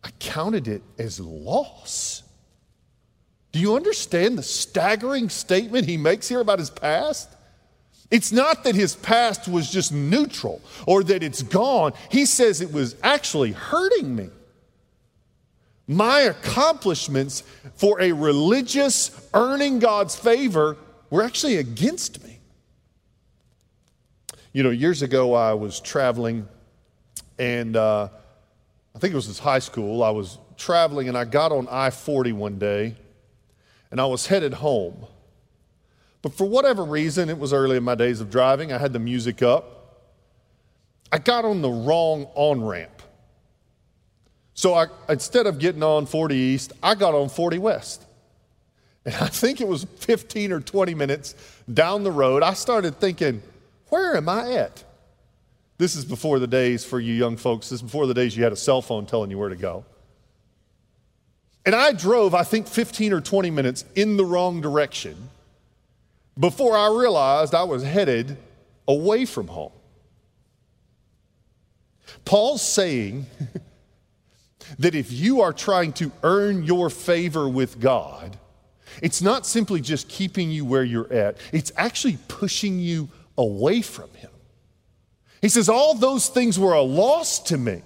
I 0.03 0.09
counted 0.19 0.69
it 0.69 0.83
as 0.97 1.21
loss. 1.21 2.23
Do 3.53 3.59
you 3.59 3.77
understand 3.77 4.39
the 4.39 4.43
staggering 4.43 5.29
statement 5.29 5.87
he 5.87 5.99
makes 5.99 6.31
here 6.31 6.41
about 6.41 6.61
his 6.61 6.71
past? 6.71 7.29
It's 8.11 8.33
not 8.33 8.65
that 8.65 8.75
his 8.75 8.97
past 8.97 9.47
was 9.47 9.71
just 9.71 9.93
neutral 9.93 10.63
or 10.87 11.05
that 11.05 11.23
it's 11.23 11.43
gone. 11.43 11.93
He 12.11 12.25
says 12.25 12.63
it 12.63 12.73
was 12.73 12.97
actually 13.03 13.53
hurting 13.53 14.17
me. 14.17 14.31
My 15.87 16.21
accomplishments 16.21 17.43
for 17.75 18.01
a 18.01 18.13
religious 18.13 19.11
earning 19.35 19.79
God's 19.79 20.17
favor 20.17 20.79
were 21.11 21.23
actually 21.23 21.59
against 21.59 22.25
me. 22.25 22.34
You 24.54 24.62
know, 24.62 24.70
years 24.70 25.02
ago 25.02 25.34
I 25.34 25.52
was 25.52 25.80
traveling, 25.80 26.46
and 27.40 27.76
uh, 27.76 28.08
I 28.94 28.99
think 29.00 29.12
it 29.12 29.16
was 29.16 29.37
high 29.37 29.58
school. 29.58 30.04
I 30.04 30.11
was 30.11 30.38
traveling, 30.56 31.08
and 31.08 31.18
I 31.18 31.25
got 31.25 31.50
on 31.50 31.66
I 31.68 31.90
40 31.90 32.30
one 32.34 32.61
day, 32.61 32.94
and 33.90 34.00
I 34.00 34.06
was 34.06 34.28
headed 34.28 34.54
home. 34.54 35.06
But 36.23 36.34
for 36.34 36.44
whatever 36.44 36.84
reason, 36.84 37.30
it 37.30 37.37
was 37.37 37.52
early 37.52 37.76
in 37.76 37.82
my 37.82 37.96
days 37.96 38.20
of 38.20 38.30
driving, 38.30 38.73
I 38.73 38.78
had 38.78 38.92
the 38.92 39.00
music 39.00 39.42
up. 39.42 40.06
I 41.11 41.18
got 41.18 41.44
on 41.44 41.61
the 41.61 41.70
wrong 41.70 42.28
on 42.37 42.62
ramp. 42.62 43.02
So 44.54 44.75
I, 44.75 44.87
instead 45.08 45.49
of 45.49 45.58
getting 45.58 45.82
on 45.82 46.06
40 46.06 46.37
East, 46.37 46.73
I 46.80 46.94
got 46.94 47.12
on 47.12 47.28
40 47.28 47.58
West. 47.58 48.04
And 49.04 49.16
I 49.16 49.26
think 49.26 49.61
it 49.61 49.66
was 49.66 49.82
15 49.82 50.52
or 50.52 50.61
20 50.61 50.94
minutes 50.94 51.34
down 51.73 52.04
the 52.04 52.12
road, 52.12 52.44
I 52.44 52.54
started 52.54 53.00
thinking, 53.00 53.42
where 53.95 54.17
am 54.17 54.29
I 54.29 54.55
at? 54.55 54.83
This 55.79 55.95
is 55.95 56.05
before 56.05 56.41
the 56.41 56.49
days 56.49 56.85
for 56.85 56.99
you 56.99 57.15
young 57.15 57.37
folks, 57.37 57.69
this 57.69 57.79
is 57.79 57.83
before 57.83 58.09
the 58.09 58.15
days 58.15 58.37
you 58.37 58.43
had 58.43 58.53
a 58.53 58.57
cell 58.57 58.83
phone 58.83 59.07
telling 59.07 59.31
you 59.31 59.39
where 59.39 59.51
to 59.51 59.55
go. 59.55 59.85
And 61.65 61.77
I 61.77 61.93
drove, 61.93 62.35
I 62.35 62.43
think, 62.43 62.67
15 62.67 63.13
or 63.13 63.21
20 63.21 63.53
minutes 63.53 63.85
in 63.95 64.17
the 64.17 64.25
wrong 64.25 64.61
direction 64.61 65.29
before 66.37 66.77
I 66.77 66.89
realized 66.89 67.55
I 67.55 67.63
was 67.63 67.85
headed 67.85 68.37
away 68.89 69.27
from 69.27 69.47
home. 69.47 69.71
Paul's 72.25 72.63
saying 72.63 73.27
that 74.81 74.97
if 74.97 75.13
you 75.13 75.41
are 75.41 75.53
trying 75.53 75.93
to 75.95 76.11
earn 76.25 76.65
your 76.65 76.91
favor 76.91 77.49
with 77.49 77.79
God, 77.79 78.37
it's 79.01 79.23
not 79.23 79.47
simply 79.47 79.81
just 79.81 80.09
keeping 80.09 80.51
you 80.51 80.65
where 80.65 80.83
you're 80.83 81.13
at, 81.13 81.37
it's 81.53 81.71
actually 81.77 82.19
pushing 82.27 82.81
you 82.81 83.09
away 83.37 83.83
from 83.83 84.11
Him. 84.14 84.31
He 85.41 85.49
says, 85.49 85.69
All 85.69 85.95
those 85.95 86.29
things 86.29 86.59
were 86.59 86.75
a 86.75 86.83
loss 86.83 87.38
to 87.45 87.59
me. 87.59 87.83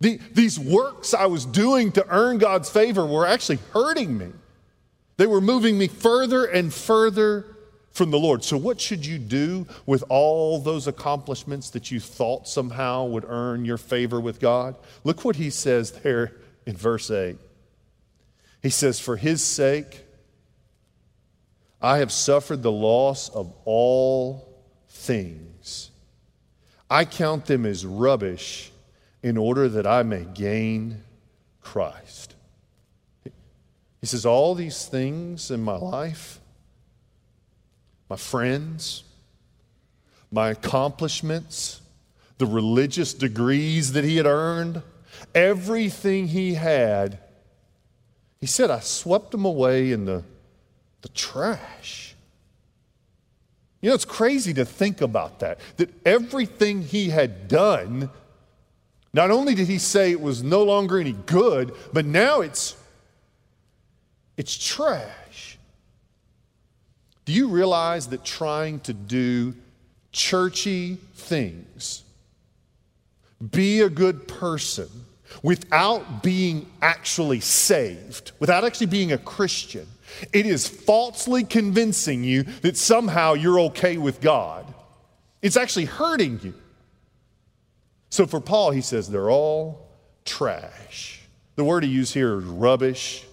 The, 0.00 0.20
these 0.32 0.58
works 0.58 1.12
I 1.12 1.26
was 1.26 1.44
doing 1.44 1.90
to 1.92 2.06
earn 2.08 2.38
God's 2.38 2.70
favor 2.70 3.04
were 3.04 3.26
actually 3.26 3.58
hurting 3.72 4.16
me. 4.16 4.28
They 5.16 5.26
were 5.26 5.40
moving 5.40 5.76
me 5.76 5.88
further 5.88 6.44
and 6.44 6.72
further 6.72 7.56
from 7.90 8.12
the 8.12 8.18
Lord. 8.18 8.44
So, 8.44 8.56
what 8.56 8.80
should 8.80 9.04
you 9.04 9.18
do 9.18 9.66
with 9.84 10.04
all 10.08 10.60
those 10.60 10.86
accomplishments 10.86 11.70
that 11.70 11.90
you 11.90 11.98
thought 11.98 12.46
somehow 12.46 13.06
would 13.06 13.24
earn 13.26 13.64
your 13.64 13.76
favor 13.76 14.20
with 14.20 14.38
God? 14.38 14.76
Look 15.02 15.24
what 15.24 15.36
he 15.36 15.50
says 15.50 15.90
there 15.90 16.32
in 16.64 16.76
verse 16.76 17.10
8. 17.10 17.36
He 18.62 18.70
says, 18.70 19.00
For 19.00 19.16
his 19.16 19.42
sake, 19.42 20.04
I 21.82 21.98
have 21.98 22.12
suffered 22.12 22.62
the 22.62 22.72
loss 22.72 23.28
of 23.30 23.52
all 23.64 24.47
things. 24.98 25.90
I 26.90 27.04
count 27.04 27.46
them 27.46 27.64
as 27.64 27.86
rubbish 27.86 28.70
in 29.22 29.36
order 29.36 29.68
that 29.68 29.86
I 29.86 30.02
may 30.02 30.24
gain 30.24 31.02
Christ. 31.60 32.34
He 34.00 34.06
says, 34.06 34.26
All 34.26 34.54
these 34.54 34.86
things 34.86 35.50
in 35.50 35.62
my 35.62 35.76
life, 35.76 36.40
my 38.08 38.16
friends, 38.16 39.04
my 40.30 40.50
accomplishments, 40.50 41.80
the 42.38 42.46
religious 42.46 43.14
degrees 43.14 43.92
that 43.92 44.04
he 44.04 44.16
had 44.16 44.26
earned, 44.26 44.82
everything 45.34 46.28
he 46.28 46.54
had, 46.54 47.18
he 48.40 48.46
said, 48.46 48.70
I 48.70 48.80
swept 48.80 49.32
them 49.32 49.44
away 49.44 49.90
in 49.90 50.04
the, 50.04 50.22
the 51.02 51.08
trash. 51.08 52.14
You 53.80 53.90
know, 53.90 53.94
it's 53.94 54.04
crazy 54.04 54.52
to 54.54 54.64
think 54.64 55.00
about 55.00 55.40
that, 55.40 55.60
that 55.76 55.90
everything 56.04 56.82
he 56.82 57.10
had 57.10 57.48
done 57.48 58.10
not 59.12 59.30
only 59.30 59.54
did 59.54 59.68
he 59.68 59.78
say 59.78 60.10
it 60.10 60.20
was 60.20 60.42
no 60.42 60.62
longer 60.62 60.98
any 60.98 61.12
good, 61.12 61.74
but 61.92 62.04
now 62.04 62.40
it's 62.40 62.76
it's 64.36 64.56
trash. 64.56 65.58
Do 67.24 67.32
you 67.32 67.48
realize 67.48 68.08
that 68.08 68.24
trying 68.24 68.80
to 68.80 68.92
do 68.92 69.54
churchy 70.12 70.98
things, 71.14 72.04
be 73.50 73.80
a 73.80 73.90
good 73.90 74.28
person, 74.28 74.88
without 75.42 76.22
being 76.22 76.66
actually 76.80 77.40
saved, 77.40 78.32
without 78.38 78.64
actually 78.64 78.86
being 78.86 79.12
a 79.12 79.18
Christian, 79.18 79.86
it 80.32 80.46
is 80.46 80.66
falsely 80.66 81.44
convincing 81.44 82.24
you 82.24 82.44
that 82.62 82.76
somehow 82.76 83.34
you're 83.34 83.60
okay 83.60 83.98
with 83.98 84.20
God. 84.20 84.72
It's 85.42 85.56
actually 85.56 85.86
hurting 85.86 86.40
you. 86.42 86.54
So 88.10 88.26
for 88.26 88.40
Paul, 88.40 88.70
he 88.70 88.80
says 88.80 89.08
they're 89.08 89.30
all 89.30 89.88
trash. 90.24 91.20
The 91.56 91.64
word 91.64 91.84
he 91.84 91.90
used 91.90 92.14
here 92.14 92.38
is 92.38 92.44
rubbish. 92.44 93.24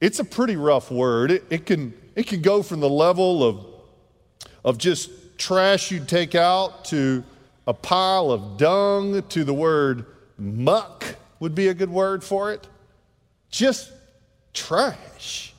It's 0.00 0.18
a 0.18 0.24
pretty 0.24 0.56
rough 0.56 0.90
word. 0.90 1.30
It, 1.30 1.44
it, 1.50 1.66
can, 1.66 1.94
it 2.16 2.26
can 2.26 2.40
go 2.40 2.62
from 2.62 2.80
the 2.80 2.88
level 2.88 3.44
of, 3.44 3.66
of 4.64 4.78
just 4.78 5.10
trash 5.38 5.90
you'd 5.90 6.08
take 6.08 6.34
out 6.34 6.84
to 6.86 7.24
a 7.66 7.74
pile 7.74 8.30
of 8.30 8.56
dung 8.56 9.22
to 9.28 9.44
the 9.44 9.54
word 9.54 10.06
muck 10.38 11.04
would 11.38 11.54
be 11.54 11.68
a 11.68 11.74
good 11.74 11.90
word 11.90 12.24
for 12.24 12.52
it. 12.52 12.66
Just 13.50 13.92
trash. 14.52 15.54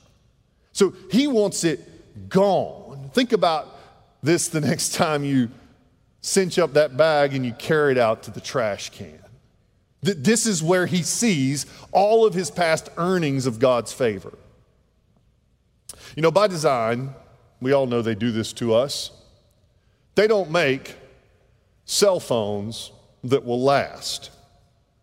So 0.72 0.94
he 1.10 1.26
wants 1.26 1.64
it 1.64 2.28
gone. 2.28 3.10
Think 3.12 3.32
about 3.32 3.78
this 4.22 4.48
the 4.48 4.60
next 4.68 4.94
time 4.94 5.24
you 5.24 5.50
cinch 6.20 6.58
up 6.58 6.74
that 6.74 6.96
bag 6.96 7.34
and 7.34 7.44
you 7.44 7.52
carry 7.52 7.92
it 7.92 7.98
out 7.98 8.22
to 8.24 8.30
the 8.30 8.40
trash 8.40 8.90
can. 8.90 9.18
This 10.00 10.46
is 10.46 10.62
where 10.62 10.86
he 10.86 11.02
sees 11.02 11.64
all 11.92 12.26
of 12.26 12.34
his 12.34 12.50
past 12.50 12.88
earnings 12.96 13.46
of 13.46 13.60
God's 13.60 13.92
favor. 13.92 14.36
You 16.16 16.22
know, 16.22 16.32
by 16.32 16.48
design, 16.48 17.14
we 17.60 17.72
all 17.72 17.86
know 17.86 18.02
they 18.02 18.16
do 18.16 18.32
this 18.32 18.52
to 18.54 18.74
us. 18.74 19.12
They 20.16 20.26
don't 20.26 20.50
make 20.50 20.96
cell 21.84 22.18
phones 22.18 22.90
that 23.24 23.44
will 23.44 23.62
last. 23.62 24.30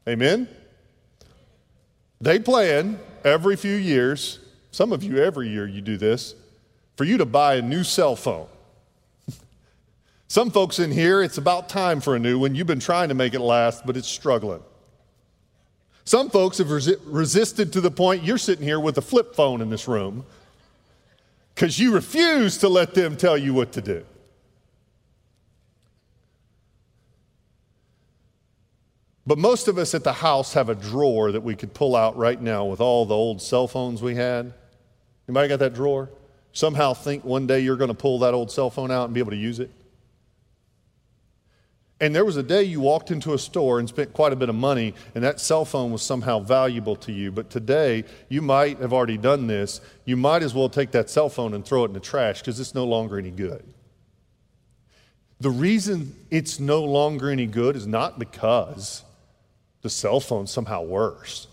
Amen? 0.08 0.50
They 2.20 2.40
plan 2.40 3.00
every 3.26 3.56
few 3.56 3.76
years, 3.76 4.40
some 4.72 4.92
of 4.92 5.04
you 5.04 5.18
every 5.18 5.50
year 5.50 5.68
you 5.68 5.82
do 5.82 5.98
this, 5.98 6.36
for 6.96 7.04
you 7.04 7.18
to 7.18 7.26
buy 7.26 7.56
a 7.56 7.62
new 7.62 7.84
cell 7.84 8.16
phone. 8.16 8.48
Some 10.28 10.52
folks 10.52 10.80
in 10.80 10.92
here, 10.92 11.24
it's 11.24 11.38
about 11.38 11.70
time 11.70 12.02
for 12.02 12.16
a 12.16 12.20
new 12.20 12.40
one. 12.40 12.56
You've 12.56 12.68
been 12.68 12.80
trying 12.80 13.08
to 13.08 13.16
make 13.16 13.34
it 13.34 13.40
last, 13.40 13.86
but 13.86 13.96
it's 13.96 14.08
struggling. 14.08 14.62
Some 16.04 16.30
folks 16.30 16.58
have 16.58 16.68
resi- 16.68 17.00
resisted 17.06 17.72
to 17.74 17.82
the 17.82 17.92
point 17.92 18.24
you're 18.24 18.38
sitting 18.38 18.66
here 18.66 18.80
with 18.80 18.98
a 18.98 19.02
flip 19.02 19.36
phone 19.36 19.62
in 19.62 19.70
this 19.70 19.88
room 19.88 20.26
because 21.56 21.80
you 21.80 21.94
refuse 21.94 22.58
to 22.58 22.70
let 22.70 22.94
them 22.94 23.16
tell 23.16 23.38
you 23.38 23.54
what 23.54 23.72
to 23.74 23.82
do. 23.82 24.06
But 29.30 29.38
most 29.38 29.68
of 29.68 29.78
us 29.78 29.94
at 29.94 30.04
the 30.04 30.12
house 30.12 30.54
have 30.56 30.70
a 30.70 30.74
drawer 30.74 31.32
that 31.32 31.42
we 31.42 31.56
could 31.56 31.76
pull 31.76 31.96
out 31.96 32.18
right 32.18 32.42
now 32.42 32.66
with 32.66 32.82
all 32.82 33.06
the 33.06 33.14
old 33.14 33.44
cell 33.44 33.68
phones 33.68 34.02
we 34.02 34.16
had. 34.16 34.56
Anybody 35.28 35.50
got 35.50 35.60
that 35.60 35.76
drawer? 35.76 36.10
Somehow 36.52 36.96
think 36.96 37.24
one 37.24 37.46
day 37.46 37.60
you're 37.60 37.76
going 37.78 37.90
to 37.90 37.94
pull 37.94 38.18
that 38.20 38.34
old 38.34 38.50
cell 38.50 38.72
phone 38.72 38.90
out 38.90 39.06
and 39.06 39.14
be 39.14 39.20
able 39.20 39.30
to 39.30 39.38
use 39.38 39.60
it? 39.60 39.70
And 42.02 42.16
there 42.16 42.26
was 42.26 42.38
a 42.38 42.42
day 42.42 42.64
you 42.64 42.82
walked 42.82 43.12
into 43.12 43.36
a 43.36 43.38
store 43.38 43.78
and 43.78 43.88
spent 43.88 44.14
quite 44.14 44.34
a 44.34 44.36
bit 44.36 44.50
of 44.50 44.56
money, 44.56 44.96
and 45.14 45.24
that 45.24 45.40
cell 45.40 45.64
phone 45.64 45.92
was 45.92 46.02
somehow 46.02 46.40
valuable 46.40 46.96
to 46.96 47.12
you. 47.12 47.32
But 47.32 47.52
today, 47.52 48.06
you 48.30 48.42
might 48.42 48.80
have 48.80 48.94
already 48.94 49.20
done 49.20 49.46
this. 49.46 49.80
You 50.06 50.18
might 50.18 50.42
as 50.42 50.56
well 50.56 50.70
take 50.70 50.90
that 50.94 51.08
cell 51.08 51.30
phone 51.30 51.54
and 51.54 51.64
throw 51.64 51.84
it 51.84 51.90
in 51.90 51.94
the 51.94 52.00
trash 52.00 52.40
because 52.40 52.60
it's 52.60 52.74
no 52.74 52.84
longer 52.84 53.20
any 53.20 53.30
good. 53.30 53.64
The 55.40 55.52
reason 55.52 56.16
it's 56.32 56.60
no 56.60 56.84
longer 56.84 57.30
any 57.30 57.46
good 57.46 57.76
is 57.76 57.86
not 57.86 58.18
because 58.18 59.04
the 59.82 59.90
cell 59.90 60.20
phone's 60.20 60.52
somehow 60.52 60.84
worse. 60.84 61.48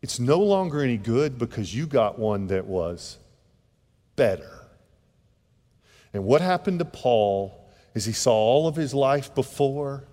It's 0.00 0.20
no 0.20 0.38
longer 0.38 0.82
any 0.82 0.96
good 0.96 1.38
because 1.38 1.74
you 1.74 1.86
got 1.86 2.18
one 2.18 2.48
that 2.48 2.66
was 2.66 3.18
better. 4.16 4.64
And 6.12 6.24
what 6.24 6.40
happened 6.40 6.78
to 6.78 6.84
Paul 6.84 7.68
is 7.94 8.04
he 8.04 8.12
saw 8.12 8.32
all 8.32 8.68
of 8.68 8.76
his 8.76 8.94
life 8.94 9.34
before. 9.34 10.04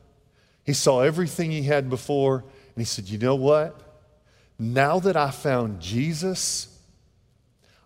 He 0.64 0.74
saw 0.74 1.02
everything 1.02 1.52
he 1.52 1.64
had 1.64 1.90
before, 1.90 2.40
and 2.40 2.78
he 2.78 2.84
said, 2.86 3.08
You 3.08 3.20
know 3.20 3.36
what? 3.36 3.80
Now 4.58 5.00
that 5.00 5.16
I 5.16 5.32
found 5.32 5.82
Jesus, 5.82 6.80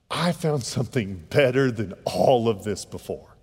I 0.09 0.31
found 0.31 0.63
something 0.63 1.25
better 1.29 1.71
than 1.71 1.93
all 2.05 2.47
of 2.47 2.63
this 2.63 2.85
before. 2.85 3.35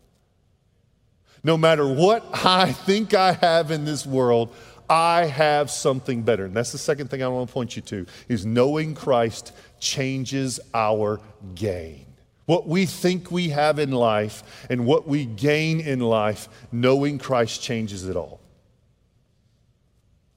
No 1.44 1.56
matter 1.56 1.86
what 1.86 2.24
I 2.44 2.72
think 2.72 3.14
I 3.14 3.32
have 3.32 3.70
in 3.70 3.84
this 3.84 4.06
world, 4.06 4.54
I 4.88 5.26
have 5.26 5.70
something 5.70 6.22
better. 6.22 6.44
And 6.44 6.54
that's 6.54 6.72
the 6.72 6.78
second 6.78 7.08
thing 7.08 7.22
I 7.22 7.28
want 7.28 7.48
to 7.48 7.52
point 7.52 7.76
you 7.76 7.82
to 7.82 8.06
is 8.28 8.46
knowing 8.46 8.94
Christ 8.94 9.52
changes 9.80 10.60
our 10.74 11.20
gain. 11.54 12.06
What 12.46 12.68
we 12.68 12.86
think 12.86 13.30
we 13.30 13.48
have 13.48 13.78
in 13.78 13.90
life 13.90 14.66
and 14.70 14.86
what 14.86 15.08
we 15.08 15.26
gain 15.26 15.80
in 15.80 16.00
life, 16.00 16.48
knowing 16.70 17.18
Christ 17.18 17.60
changes 17.62 18.06
it 18.06 18.16
all. 18.16 18.40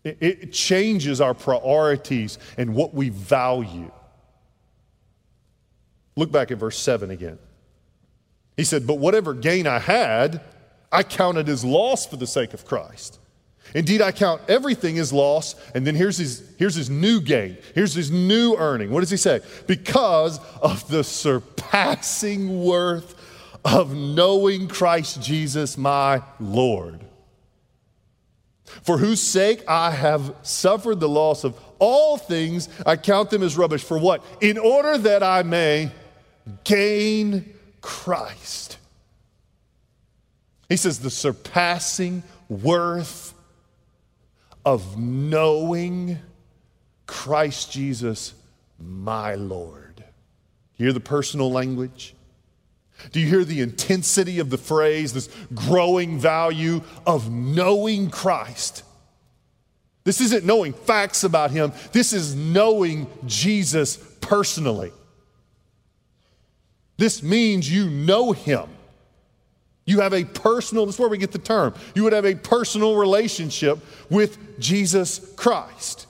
It, 0.04 0.54
changes 0.54 1.22
our 1.22 1.34
priorities 1.34 2.40
and 2.58 2.74
what 2.74 2.94
we 2.94 3.10
value. 3.10 3.92
Look 6.16 6.32
back 6.32 6.52
at 6.52 6.58
verse 6.58 6.80
7 6.80 7.12
again. 7.12 7.38
He 8.58 8.64
said, 8.64 8.88
But 8.88 8.96
whatever 8.96 9.34
gain 9.34 9.68
I 9.68 9.80
had, 9.80 10.42
I 10.92 11.04
counted 11.04 11.48
as 11.48 11.64
loss 11.64 12.08
for 12.08 12.16
the 12.16 12.26
sake 12.26 12.54
of 12.54 12.66
Christ. 12.66 13.19
Indeed, 13.76 14.02
I 14.02 14.12
count 14.12 14.42
everything 14.48 14.98
as 14.98 15.14
loss. 15.14 15.56
And 15.76 15.86
then 15.86 15.96
here's 15.96 16.18
his, 16.18 16.44
here's 16.58 16.76
his 16.76 16.90
new 16.90 17.22
gain. 17.22 17.58
Here's 17.76 17.94
his 17.94 18.10
new 18.12 18.56
earning. 18.56 18.92
What 18.92 19.02
does 19.02 19.12
he 19.12 19.18
say? 19.18 19.42
Because 19.68 20.40
of 20.62 20.88
the 20.90 21.04
surpassing 21.04 22.64
worth 22.64 23.16
of 23.64 23.94
knowing 23.94 24.68
Christ 24.68 25.22
Jesus, 25.22 25.78
my 25.78 26.22
Lord. 26.40 27.06
For 28.84 28.98
whose 28.98 29.22
sake 29.22 29.64
I 29.68 29.92
have 29.92 30.36
suffered 30.44 31.00
the 31.00 31.10
loss 31.10 31.44
of 31.44 31.60
all 31.80 32.18
things, 32.18 32.70
I 32.86 32.96
count 32.96 33.30
them 33.30 33.44
as 33.44 33.58
rubbish. 33.58 33.84
For 33.84 33.98
what? 33.98 34.24
In 34.42 34.58
order 34.58 34.98
that 34.98 35.24
I 35.24 35.44
may 35.44 35.92
gain 36.64 37.54
Christ. 37.82 38.78
He 40.68 40.78
says, 40.78 41.00
the 41.00 41.10
surpassing 41.10 42.24
worth 42.48 43.34
of 44.70 45.00
knowing 45.00 46.20
Christ 47.08 47.72
Jesus, 47.72 48.36
my 48.78 49.34
Lord. 49.34 50.04
Hear 50.74 50.94
the 50.94 51.00
personal 51.00 51.52
language? 51.52 52.14
Do 53.12 53.20
you 53.20 53.26
hear 53.26 53.44
the 53.44 53.62
intensity 53.62 54.38
of 54.38 54.52
the 54.52 54.60
phrase, 54.60 55.14
this 55.14 55.28
growing 55.56 56.20
value 56.20 56.84
of 57.08 57.32
knowing 57.32 58.12
Christ? 58.12 58.84
This 60.04 60.22
isn't 60.22 60.46
knowing 60.46 60.74
facts 60.74 61.24
about 61.24 61.50
him, 61.50 61.74
this 61.92 62.14
is 62.14 62.36
knowing 62.36 63.08
Jesus 63.26 63.98
personally. 64.22 64.92
This 66.98 67.24
means 67.24 67.74
you 67.74 67.90
know 67.90 68.34
him. 68.34 68.70
You 69.90 70.02
have 70.02 70.14
a 70.14 70.24
personal, 70.24 70.86
this 70.86 70.96
is 70.96 71.00
where 71.00 71.10
we 71.10 71.18
get 71.18 71.32
the 71.32 71.40
term. 71.40 71.74
You 71.96 72.04
would 72.04 72.14
have 72.14 72.26
a 72.26 72.36
personal 72.36 72.96
relationship 72.96 73.80
with 74.08 74.60
Jesus 74.60 75.34
Christ. 75.36 76.06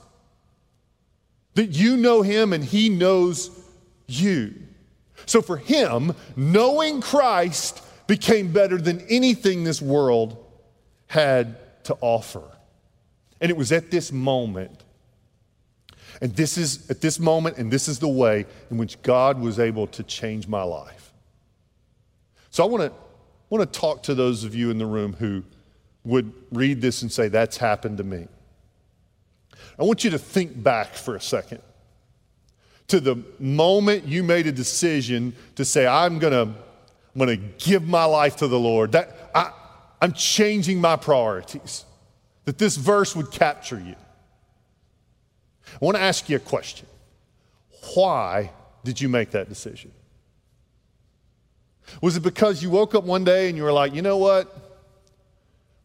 That 1.54 1.68
you 1.68 1.96
know 1.96 2.22
him 2.22 2.52
and 2.52 2.62
he 2.62 2.90
knows 2.90 3.50
you. 4.06 4.54
So 5.26 5.42
for 5.42 5.56
him, 5.56 6.14
knowing 6.36 7.00
Christ 7.00 7.82
became 8.06 8.52
better 8.52 8.78
than 8.78 9.00
anything 9.08 9.64
this 9.64 9.82
world 9.82 10.46
had 11.08 11.56
to 11.86 11.96
offer. 12.02 12.44
And 13.40 13.50
it 13.50 13.56
was 13.56 13.72
at 13.72 13.92
this 13.92 14.12
moment, 14.12 14.84
and 16.20 16.36
this 16.36 16.58
is 16.58 16.90
at 16.92 17.00
this 17.00 17.18
moment, 17.18 17.58
and 17.58 17.72
this 17.72 17.88
is 17.88 18.00
the 18.00 18.10
way 18.10 18.46
in 18.70 18.78
which 18.78 19.02
God 19.04 19.40
was 19.40 19.58
able 19.58 19.88
to 19.88 20.04
change 20.04 20.50
my 20.50 20.64
life. 20.64 21.14
So 22.50 22.66
I 22.66 22.68
want 22.68 22.84
to 22.84 23.09
want 23.50 23.72
to 23.72 23.80
talk 23.80 24.04
to 24.04 24.16
those 24.16 24.44
of 24.44 24.54
you 24.56 24.70
in 24.70 24.78
the 24.78 24.86
room 24.86 25.14
who 25.14 25.44
would 26.04 26.32
read 26.52 26.82
this 26.82 27.02
and 27.02 27.12
say, 27.12 27.28
That's 27.28 27.58
happened 27.58 27.98
to 27.98 28.04
me. 28.04 28.28
I 29.78 29.84
want 29.84 30.04
you 30.04 30.10
to 30.12 30.20
think 30.20 30.62
back 30.62 30.94
for 30.94 31.16
a 31.16 31.22
second 31.22 31.62
to 32.90 33.00
the 33.00 33.24
moment 33.40 34.06
you 34.06 34.24
made 34.24 34.48
a 34.48 34.52
decision 34.52 35.34
to 35.56 35.64
say, 35.64 35.88
I'm 35.88 36.20
going 36.20 36.34
to 36.34 36.54
I'm 37.16 37.26
going 37.26 37.40
to 37.40 37.66
give 37.66 37.88
my 37.88 38.06
life 38.06 38.38
to 38.38 38.48
the 38.48 38.60
Lord. 38.60 38.92
That 38.92 39.32
I, 39.34 39.52
I'm 40.00 40.14
changing 40.14 40.80
my 40.80 40.96
priorities. 40.96 41.86
That 42.46 42.58
this 42.58 42.78
verse 42.78 43.16
would 43.16 43.32
capture 43.32 43.80
you. 43.80 43.96
I 45.74 45.86
want 45.86 45.98
to 45.98 46.04
ask 46.04 46.30
you 46.30 46.36
a 46.36 46.40
question. 46.40 46.88
Why 47.96 48.52
did 48.84 49.02
you 49.02 49.10
make 49.10 49.32
that 49.32 49.50
decision? 49.50 49.92
Was 52.02 52.18
it 52.18 52.22
because 52.22 52.62
you 52.64 52.70
woke 52.70 52.96
up 52.96 53.04
one 53.04 53.24
day 53.24 53.50
and 53.50 53.58
you 53.58 53.64
were 53.64 53.72
like, 53.72 53.94
you 53.94 54.02
know 54.02 54.18
what? 54.18 54.56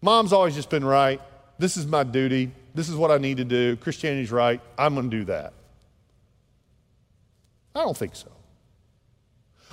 Mom's 0.02 0.32
always 0.32 0.54
just 0.54 0.70
been 0.70 0.84
right. 0.84 1.20
This 1.58 1.76
is 1.76 1.86
my 1.86 2.04
duty. 2.04 2.52
This 2.74 2.88
is 2.88 2.94
what 2.94 3.10
I 3.10 3.18
need 3.18 3.38
to 3.38 3.44
do. 3.44 3.76
Christianity's 3.76 4.30
right. 4.30 4.60
I'm 4.76 4.94
going 4.94 5.10
to 5.10 5.16
do 5.16 5.24
that. 5.24 5.54
I 7.74 7.82
don't 7.82 7.96
think 7.96 8.14
so. 8.14 8.28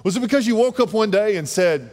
Was 0.04 0.18
it 0.18 0.22
because 0.22 0.48
you 0.48 0.56
woke 0.56 0.80
up 0.80 0.94
one 0.94 1.12
day 1.12 1.38
and 1.38 1.48
said, 1.48 1.92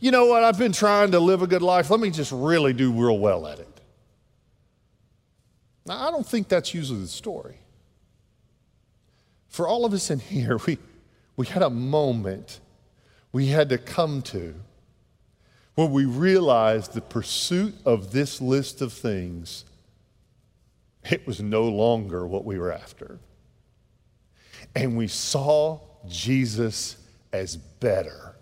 you 0.00 0.10
know 0.10 0.26
what, 0.26 0.44
I've 0.44 0.58
been 0.58 0.72
trying 0.72 1.12
to 1.12 1.20
live 1.20 1.40
a 1.40 1.46
good 1.46 1.62
life. 1.62 1.90
Let 1.90 2.00
me 2.00 2.10
just 2.10 2.32
really 2.32 2.72
do 2.72 2.92
real 2.92 3.18
well 3.18 3.46
at 3.46 3.58
it. 3.58 3.80
Now, 5.86 6.08
I 6.08 6.10
don't 6.10 6.26
think 6.26 6.48
that's 6.48 6.74
usually 6.74 7.00
the 7.00 7.08
story. 7.08 7.56
For 9.48 9.68
all 9.68 9.84
of 9.84 9.92
us 9.92 10.10
in 10.10 10.18
here, 10.18 10.58
we, 10.66 10.78
we 11.36 11.46
had 11.46 11.62
a 11.62 11.70
moment 11.70 12.60
we 13.34 13.48
had 13.48 13.68
to 13.68 13.76
come 13.76 14.22
to 14.22 14.54
where 15.74 15.88
we 15.88 16.04
realized 16.04 16.92
the 16.92 17.00
pursuit 17.00 17.74
of 17.84 18.12
this 18.12 18.40
list 18.40 18.80
of 18.80 18.92
things, 18.92 19.64
it 21.10 21.26
was 21.26 21.42
no 21.42 21.64
longer 21.64 22.24
what 22.28 22.44
we 22.44 22.60
were 22.60 22.72
after. 22.72 23.18
And 24.76 24.96
we 24.96 25.08
saw 25.08 25.80
Jesus 26.08 26.96
as 27.32 27.56
better. 27.56 28.36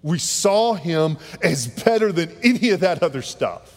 We 0.00 0.18
saw 0.18 0.72
him 0.72 1.18
as 1.42 1.66
better 1.66 2.12
than 2.12 2.34
any 2.42 2.70
of 2.70 2.80
that 2.80 3.02
other 3.02 3.20
stuff. 3.20 3.73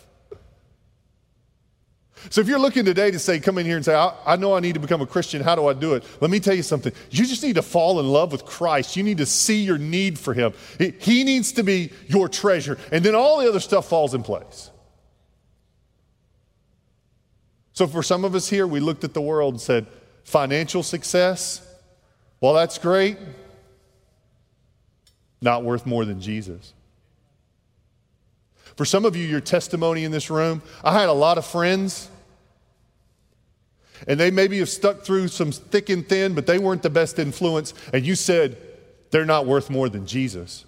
So 2.29 2.41
if 2.41 2.47
you're 2.47 2.59
looking 2.59 2.85
today 2.85 3.11
to 3.11 3.19
say, 3.19 3.39
come 3.39 3.57
in 3.57 3.65
here 3.65 3.77
and 3.77 3.85
say, 3.85 3.95
I, 3.95 4.13
I, 4.25 4.35
know 4.35 4.55
I 4.55 4.59
need 4.59 4.73
to 4.73 4.79
become 4.79 5.01
a 5.01 5.05
Christian, 5.05 5.41
how 5.41 5.55
do 5.55 5.67
I 5.67 5.73
do 5.73 5.93
it? 5.93 6.03
Let 6.19 6.29
me 6.29 6.39
tell 6.39 6.53
you 6.53 6.63
something. 6.63 6.91
You 7.09 7.25
just 7.25 7.43
need 7.43 7.55
to 7.55 7.61
fall 7.61 7.99
in 7.99 8.07
love 8.07 8.31
with 8.31 8.45
Christ. 8.45 8.95
You 8.95 9.03
need 9.03 9.19
to 9.19 9.25
see 9.25 9.61
your 9.61 9.77
need 9.77 10.19
for 10.19 10.33
Him. 10.33 10.53
He, 10.77 10.93
he 10.99 11.23
needs 11.23 11.53
to 11.53 11.63
be 11.63 11.91
your 12.07 12.27
treasure. 12.27 12.77
And 12.91 13.03
then 13.03 13.15
all 13.15 13.39
the 13.39 13.47
other 13.47 13.59
stuff 13.59 13.87
falls 13.87 14.13
in 14.13 14.23
place. 14.23 14.71
So 17.73 17.87
for 17.87 18.01
some 18.03 18.25
of 18.25 18.33
us 18.35 18.49
here, 18.49 18.65
we 18.65 18.79
looked 18.79 19.03
at 19.03 19.13
the 19.13 19.21
world 19.21 19.53
and 19.53 19.61
said, 19.61 19.85
financial 20.23 20.83
success, 20.83 21.65
well, 22.41 22.53
that's 22.53 22.77
great. 22.77 23.17
Not 25.41 25.63
worth 25.63 25.85
more 25.85 26.03
than 26.03 26.19
Jesus. 26.19 26.73
For 28.75 28.85
some 28.85 29.05
of 29.05 29.15
you, 29.15 29.25
your 29.25 29.41
testimony 29.41 30.03
in 30.03 30.11
this 30.11 30.29
room, 30.29 30.61
I 30.83 30.93
had 30.93 31.09
a 31.09 31.13
lot 31.13 31.37
of 31.37 31.45
friends, 31.45 32.09
and 34.07 34.19
they 34.19 34.31
maybe 34.31 34.59
have 34.59 34.69
stuck 34.69 35.03
through 35.03 35.29
some 35.29 35.51
thick 35.51 35.89
and 35.89 36.07
thin, 36.07 36.33
but 36.33 36.45
they 36.45 36.59
weren't 36.59 36.83
the 36.83 36.89
best 36.89 37.19
influence, 37.19 37.73
and 37.93 38.05
you 38.05 38.15
said 38.15 38.57
they're 39.11 39.25
not 39.25 39.45
worth 39.45 39.69
more 39.69 39.89
than 39.89 40.05
Jesus. 40.05 40.65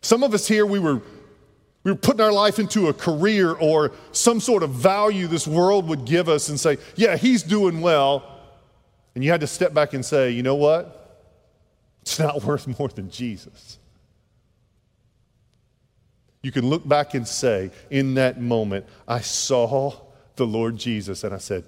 Some 0.00 0.22
of 0.22 0.32
us 0.32 0.48
here, 0.48 0.64
we 0.64 0.78
were, 0.78 1.02
we 1.84 1.90
were 1.92 1.98
putting 1.98 2.20
our 2.20 2.32
life 2.32 2.58
into 2.58 2.88
a 2.88 2.94
career 2.94 3.52
or 3.52 3.92
some 4.12 4.40
sort 4.40 4.62
of 4.62 4.70
value 4.70 5.26
this 5.26 5.46
world 5.46 5.88
would 5.88 6.04
give 6.04 6.28
us 6.28 6.48
and 6.48 6.58
say, 6.58 6.78
yeah, 6.96 7.16
he's 7.16 7.42
doing 7.42 7.80
well. 7.80 8.38
And 9.14 9.24
you 9.24 9.30
had 9.30 9.40
to 9.40 9.46
step 9.46 9.74
back 9.74 9.92
and 9.92 10.04
say, 10.04 10.30
you 10.30 10.42
know 10.42 10.54
what? 10.54 11.28
It's 12.02 12.18
not 12.18 12.42
worth 12.44 12.78
more 12.78 12.88
than 12.88 13.10
Jesus. 13.10 13.78
You 16.42 16.52
can 16.52 16.66
look 16.66 16.88
back 16.88 17.12
and 17.14 17.28
say, 17.28 17.70
in 17.90 18.14
that 18.14 18.40
moment, 18.40 18.86
I 19.06 19.20
saw 19.20 19.92
the 20.40 20.46
Lord 20.46 20.78
Jesus 20.78 21.22
and 21.22 21.34
I 21.34 21.38
said, 21.38 21.64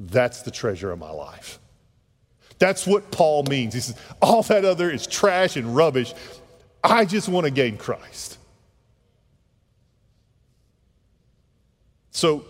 that's 0.00 0.40
the 0.40 0.50
treasure 0.50 0.90
of 0.90 0.98
my 0.98 1.10
life. 1.10 1.58
That's 2.58 2.86
what 2.86 3.10
Paul 3.10 3.42
means. 3.42 3.74
He 3.74 3.80
says, 3.80 3.98
all 4.22 4.42
that 4.44 4.64
other 4.64 4.90
is 4.90 5.06
trash 5.06 5.56
and 5.56 5.76
rubbish. 5.76 6.14
I 6.82 7.04
just 7.04 7.28
want 7.28 7.44
to 7.44 7.50
gain 7.50 7.76
Christ. 7.76 8.38
So, 12.10 12.46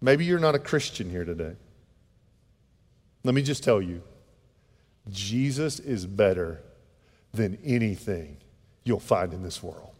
maybe 0.00 0.24
you're 0.24 0.40
not 0.40 0.56
a 0.56 0.58
Christian 0.58 1.08
here 1.08 1.24
today. 1.24 1.54
Let 3.22 3.36
me 3.36 3.42
just 3.42 3.62
tell 3.62 3.80
you 3.80 4.02
Jesus 5.10 5.78
is 5.78 6.06
better 6.06 6.60
than 7.32 7.56
anything 7.64 8.38
you'll 8.82 8.98
find 8.98 9.32
in 9.32 9.44
this 9.44 9.62
world. 9.62 9.92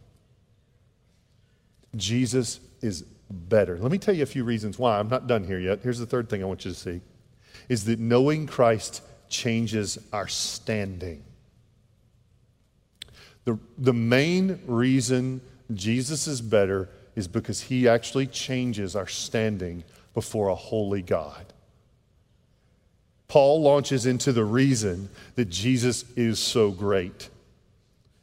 Jesus 1.95 2.59
is 2.81 3.05
better. 3.29 3.77
Let 3.77 3.91
me 3.91 3.97
tell 3.97 4.15
you 4.15 4.23
a 4.23 4.27
few 4.27 4.43
reasons 4.43 4.77
why. 4.77 4.99
I'm 4.99 5.09
not 5.09 5.27
done 5.27 5.43
here 5.43 5.59
yet. 5.59 5.79
Here's 5.81 5.99
the 5.99 6.05
third 6.05 6.29
thing 6.29 6.43
I 6.43 6.45
want 6.45 6.65
you 6.65 6.71
to 6.71 6.77
see 6.77 7.01
is 7.67 7.85
that 7.85 7.99
knowing 7.99 8.45
Christ 8.45 9.01
changes 9.29 9.97
our 10.13 10.27
standing. 10.27 11.23
The, 13.45 13.57
the 13.77 13.93
main 13.93 14.59
reason 14.67 15.41
Jesus 15.73 16.27
is 16.27 16.41
better 16.41 16.89
is 17.15 17.27
because 17.27 17.61
he 17.61 17.87
actually 17.87 18.27
changes 18.27 18.95
our 18.95 19.07
standing 19.07 19.83
before 20.13 20.49
a 20.49 20.55
holy 20.55 21.01
God. 21.01 21.45
Paul 23.27 23.61
launches 23.61 24.05
into 24.05 24.31
the 24.31 24.45
reason 24.45 25.09
that 25.35 25.49
Jesus 25.49 26.05
is 26.15 26.39
so 26.39 26.71
great. 26.71 27.29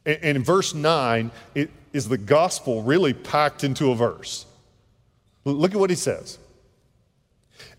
And, 0.05 0.37
in 0.37 0.43
verse 0.43 0.73
9, 0.73 1.31
it 1.55 1.69
is 1.91 2.07
the 2.07 2.17
gospel 2.17 2.83
really 2.83 3.13
packed 3.13 3.63
into 3.63 3.91
a 3.91 3.95
verse. 3.95 4.45
Look 5.45 5.73
at 5.73 5.79
what 5.79 5.89
he 5.89 5.95
says. 5.95 6.37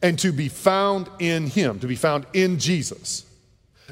And 0.03 0.18
to 0.18 0.33
be 0.33 0.48
found 0.48 1.09
in 1.18 1.46
him, 1.46 1.79
to 1.81 1.87
be 1.87 1.96
found 1.96 2.27
in 2.33 2.59
Jesus. 2.59 3.27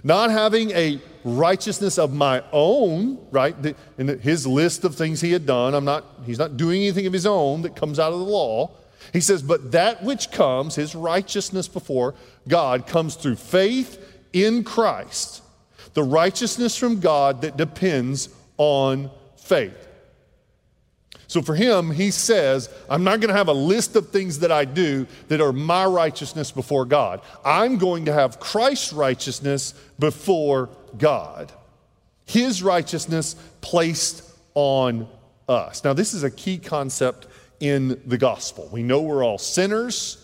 Not 0.03 0.31
having 0.31 0.71
a 0.71 1.01
righteousness 1.25 1.99
of 1.99 2.13
my 2.13 2.43
own, 2.53 3.19
right? 3.31 3.55
In 3.99 4.09
his 4.21 4.47
list 4.47 4.85
of 4.85 4.95
things 4.95 5.21
he 5.21 5.33
had 5.33 5.47
done, 5.47 5.75
I'm 5.75 5.85
not, 5.85 6.05
he's 6.25 6.39
not 6.39 6.57
doing 6.57 6.83
anything 6.83 7.07
of 7.07 7.13
his 7.13 7.27
own 7.27 7.63
that 7.63 7.77
comes 7.77 7.99
out 7.99 8.13
of 8.13 8.19
the 8.19 8.25
law. 8.25 8.71
He 9.13 9.21
says, 9.21 9.43
but 9.43 9.73
that 9.73 10.03
which 10.03 10.31
comes, 10.31 10.75
his 10.75 10.95
righteousness 10.95 11.69
before 11.69 12.15
God, 12.49 12.87
comes 12.87 13.15
through 13.15 13.37
faith 13.37 13.99
in 14.33 14.65
Christ. 14.65 15.43
The 15.95 16.03
righteousness 16.03 16.77
from 16.77 17.01
God 17.01 17.43
that 17.43 17.57
depends 17.57 18.29
on 18.57 19.11
faith. 19.37 19.89
So 21.33 21.41
for 21.41 21.55
him, 21.55 21.91
he 21.91 22.11
says, 22.11 22.69
I'm 22.91 23.05
not 23.05 23.21
going 23.21 23.31
to 23.31 23.35
have 23.35 23.49
a 23.49 23.55
list 23.55 23.97
of 23.97 24.11
things 24.11 24.41
that 24.41 24.53
I 24.53 24.67
do 24.67 25.07
that 25.29 25.41
are 25.41 25.51
my 25.51 25.87
righteousness 25.87 26.53
before 26.53 26.85
God. 26.85 27.23
I'm 27.43 27.79
going 27.79 28.05
to 28.05 28.13
have 28.13 28.39
Christ's 28.39 28.93
righteousness 28.93 29.73
before 29.99 30.69
God. 30.99 31.51
His 32.27 32.63
righteousness 32.63 33.35
placed 33.63 34.31
on 34.53 35.09
us. 35.49 35.83
Now, 35.85 35.95
this 35.95 36.13
is 36.13 36.23
a 36.23 36.31
key 36.31 36.59
concept 36.59 37.29
in 37.61 37.99
the 38.05 38.19
gospel. 38.19 38.69
We 38.71 38.83
know 38.83 39.01
we're 39.01 39.25
all 39.25 39.39
sinners. 39.39 40.23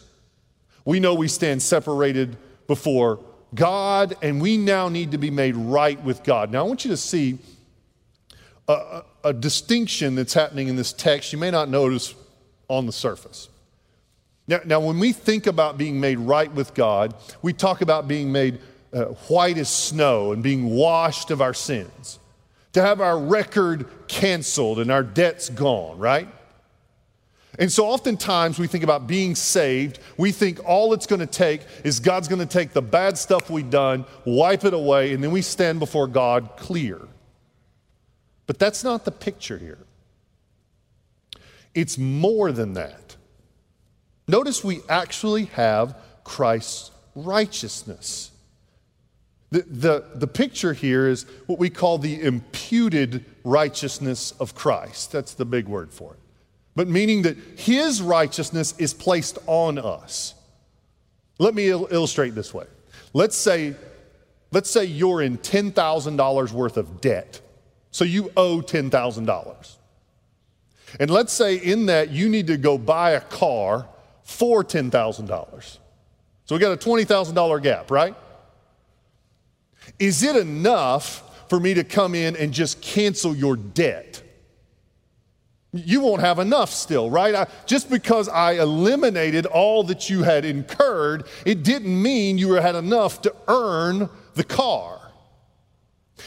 We 0.85 1.01
know 1.01 1.15
we 1.15 1.29
stand 1.29 1.63
separated 1.63 2.37
before 2.67 3.21
God, 3.55 4.15
and 4.21 4.43
we 4.43 4.59
now 4.59 4.91
need 4.91 5.13
to 5.13 5.19
be 5.19 5.31
made 5.31 5.57
right 5.57 5.99
with 6.05 6.23
God. 6.23 6.53
Now, 6.53 6.67
I 6.67 6.69
want 6.69 6.85
you 6.85 6.91
to 6.91 6.99
see 6.99 7.39
a, 8.69 9.03
a, 9.25 9.33
distinction 9.33 10.15
that's 10.15 10.35
happening 10.35 10.69
in 10.69 10.77
this 10.77 10.93
text 10.93 11.33
you 11.33 11.39
may 11.39 11.51
not 11.51 11.69
notice 11.69 12.15
on 12.69 12.87
the 12.87 12.93
surface. 12.93 13.49
Now, 14.47 14.61
now, 14.65 14.81
when 14.81 14.99
we 14.99 15.13
think 15.13 15.47
about 15.47 15.77
being 15.77 16.01
made 16.01 16.19
right 16.19 16.51
with 16.53 16.75
God, 16.75 17.15
we 17.43 17.53
talk 17.53 17.81
about 17.81 18.09
being 18.09 18.33
made 18.33 18.59
uh, 18.93 19.05
white 19.29 19.59
as 19.59 19.69
snow 19.69 20.33
and 20.33 20.43
being 20.43 20.71
washed 20.71 21.31
of 21.31 21.43
our 21.43 21.55
sins, 21.55 22.19
to 22.73 22.83
have 22.83 23.01
our 23.01 23.19
record 23.19 23.87
canceled 24.09 24.79
and 24.79 24.91
our 24.91 25.03
debts 25.03 25.51
gone, 25.51 25.99
right? 25.99 26.29
And 27.59 27.73
so 27.73 27.87
oftentimes 27.87 28.59
we 28.59 28.69
think 28.69 28.85
about 28.85 29.07
being 29.07 29.35
saved, 29.35 29.99
we 30.17 30.33
think 30.33 30.65
all 30.65 30.93
it's 30.93 31.07
going 31.07 31.21
to 31.21 31.27
take 31.27 31.63
is 31.85 32.01
God's 32.01 32.29
going 32.29 32.41
to 32.41 32.47
take 32.47 32.73
the 32.73 32.83
bad 32.83 33.19
stuff 33.19 33.51
we've 33.51 33.69
done, 33.69 34.05
wipe 34.25 34.65
it 34.65 34.75
away, 34.75 35.13
and 35.13 35.23
then 35.23 35.31
we 35.31 35.43
stand 35.43 35.81
before 35.81 36.07
God 36.07 36.57
clear. 36.57 37.01
But 38.49 38.59
that's 38.59 38.83
not 38.83 39.05
the 39.05 39.13
picture 39.13 39.59
here. 39.59 39.79
It's 41.75 41.97
more 41.99 42.51
than 42.51 42.73
that. 42.73 43.15
Notice 44.27 44.65
we 44.65 44.81
actually 44.89 45.45
have 45.45 45.95
Christ's 46.25 46.91
righteousness. 47.15 48.33
The, 49.51 49.63
the, 49.63 50.05
the 50.15 50.27
picture 50.27 50.73
here 50.73 51.07
is 51.09 51.25
what 51.47 51.59
we 51.59 51.71
call 51.71 51.99
the 51.99 52.23
imputed 52.23 53.25
righteousness 53.45 54.33
of 54.41 54.55
Christ. 54.55 55.13
That's 55.13 55.35
the 55.35 55.45
big 55.45 55.69
word 55.69 55.93
for 55.93 56.15
it. 56.15 56.21
But 56.75 56.89
meaning 56.89 57.23
that 57.23 57.37
his 57.57 58.01
righteousness 58.01 58.75
is 58.79 58.95
placed 58.95 59.39
on 59.47 59.79
us. 59.79 60.35
Let 61.39 61.55
me 61.55 61.69
il- 61.69 61.89
illustrate 61.91 62.35
this 62.35 62.55
way. 62.55 62.67
Let's 63.13 63.37
say, 63.37 63.75
let's 64.53 64.71
say 64.71 64.87
you're 64.87 65.21
in 65.21 65.37
$10,000 65.37 66.53
worth 66.53 66.77
of 66.79 67.03
debt 67.03 67.43
so 67.99 68.05
you 68.05 68.31
owe 68.37 68.61
$10,000. 68.61 69.77
And 71.01 71.11
let's 71.11 71.33
say 71.33 71.57
in 71.57 71.87
that 71.87 72.11
you 72.11 72.29
need 72.29 72.47
to 72.47 72.57
go 72.57 72.79
buy 72.79 73.11
a 73.11 73.21
car 73.21 73.89
for 74.23 74.63
$10,000. 74.63 75.79
So 76.45 76.55
we 76.55 76.61
got 76.61 76.73
a 76.73 76.77
$20,000 76.77 77.61
gap, 77.61 77.91
right? 77.91 78.15
Is 79.99 80.23
it 80.23 80.37
enough 80.37 81.49
for 81.49 81.59
me 81.59 81.75
to 81.75 81.83
come 81.83 82.15
in 82.15 82.37
and 82.37 82.55
just 82.55 82.81
cancel 82.81 83.35
your 83.35 83.57
debt? 83.57 84.23
You 85.73 86.01
won't 86.01 86.21
have 86.21 86.39
enough 86.39 86.71
still, 86.71 87.11
right? 87.11 87.35
I, 87.35 87.47
just 87.67 87.91
because 87.91 88.29
I 88.29 88.53
eliminated 88.53 89.45
all 89.45 89.83
that 89.83 90.09
you 90.09 90.23
had 90.23 90.45
incurred, 90.45 91.27
it 91.45 91.65
didn't 91.65 92.01
mean 92.01 92.39
you 92.39 92.53
had 92.53 92.77
enough 92.77 93.23
to 93.23 93.35
earn 93.49 94.09
the 94.35 94.45
car. 94.45 95.08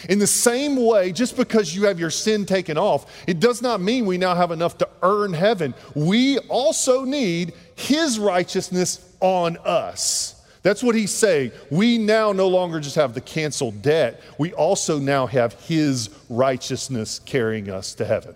In 0.10 0.20
the 0.20 0.28
same 0.28 0.76
way, 0.86 1.12
just 1.12 1.36
because 1.36 1.76
you 1.76 1.86
have 1.86 2.00
your 2.00 2.10
sin 2.10 2.46
taken 2.46 2.78
off, 2.78 3.24
it 3.28 3.40
does 3.40 3.62
not 3.62 3.82
mean 3.82 4.06
we 4.06 4.18
now 4.18 4.36
have 4.36 4.52
enough 4.52 4.78
to 4.80 4.90
earn 5.02 5.34
heaven. 5.34 5.74
We 5.96 6.40
also 6.40 7.04
need 7.04 7.54
His 7.76 8.20
righteousness 8.20 9.16
on 9.20 9.58
us. 9.58 10.42
That's 10.64 10.84
what 10.84 10.96
he's 10.96 11.14
saying. 11.14 11.52
We 11.72 11.98
now 11.98 12.34
no 12.34 12.48
longer 12.48 12.80
just 12.80 12.96
have 12.96 13.14
the 13.14 13.22
canceled 13.22 13.82
debt, 13.82 14.22
we 14.38 14.54
also 14.54 15.00
now 15.00 15.28
have 15.28 15.54
His 15.66 16.10
righteousness 16.30 17.20
carrying 17.20 17.70
us 17.70 17.96
to 17.96 18.06
heaven. 18.06 18.36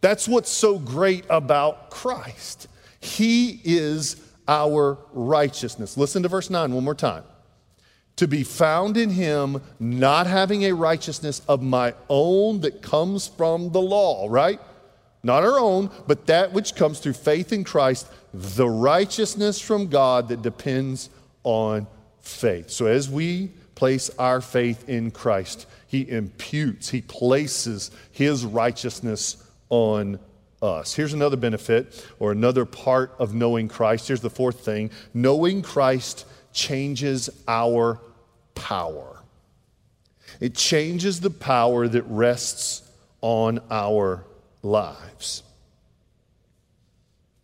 That's 0.00 0.28
what's 0.28 0.50
so 0.50 0.78
great 0.78 1.24
about 1.28 1.90
Christ. 1.90 2.68
He 3.00 3.60
is 3.64 4.16
our 4.46 4.98
righteousness. 5.12 5.96
Listen 5.96 6.22
to 6.22 6.28
verse 6.28 6.50
9 6.50 6.72
one 6.72 6.84
more 6.84 6.94
time 6.94 7.24
to 8.18 8.26
be 8.26 8.42
found 8.42 8.96
in 8.96 9.10
him, 9.10 9.62
not 9.78 10.26
having 10.26 10.64
a 10.64 10.72
righteousness 10.72 11.40
of 11.46 11.62
my 11.62 11.94
own 12.08 12.60
that 12.60 12.82
comes 12.82 13.28
from 13.28 13.70
the 13.70 13.80
law, 13.80 14.26
right? 14.28 14.60
Not 15.22 15.44
our 15.44 15.58
own, 15.58 15.88
but 16.08 16.26
that 16.26 16.52
which 16.52 16.74
comes 16.74 16.98
through 16.98 17.12
faith 17.12 17.52
in 17.52 17.62
Christ, 17.62 18.08
the 18.34 18.68
righteousness 18.68 19.60
from 19.60 19.86
God 19.86 20.28
that 20.28 20.42
depends 20.42 21.10
on 21.44 21.86
faith. 22.20 22.70
So 22.70 22.86
as 22.86 23.08
we 23.08 23.52
place 23.76 24.10
our 24.18 24.40
faith 24.40 24.88
in 24.88 25.12
Christ, 25.12 25.66
he 25.86 26.08
imputes, 26.10 26.88
he 26.88 27.02
places 27.02 27.92
his 28.10 28.44
righteousness 28.44 29.36
on 29.68 30.18
us. 30.60 30.92
Here's 30.92 31.12
another 31.12 31.36
benefit 31.36 32.04
or 32.18 32.32
another 32.32 32.64
part 32.64 33.14
of 33.20 33.32
knowing 33.32 33.68
Christ. 33.68 34.08
Here's 34.08 34.20
the 34.20 34.28
fourth 34.28 34.64
thing 34.64 34.90
knowing 35.14 35.62
Christ 35.62 36.26
changes 36.52 37.30
our 37.46 38.00
power. 38.58 39.22
It 40.40 40.54
changes 40.54 41.20
the 41.20 41.30
power 41.30 41.88
that 41.88 42.02
rests 42.02 42.82
on 43.20 43.60
our 43.70 44.24
lives. 44.62 45.42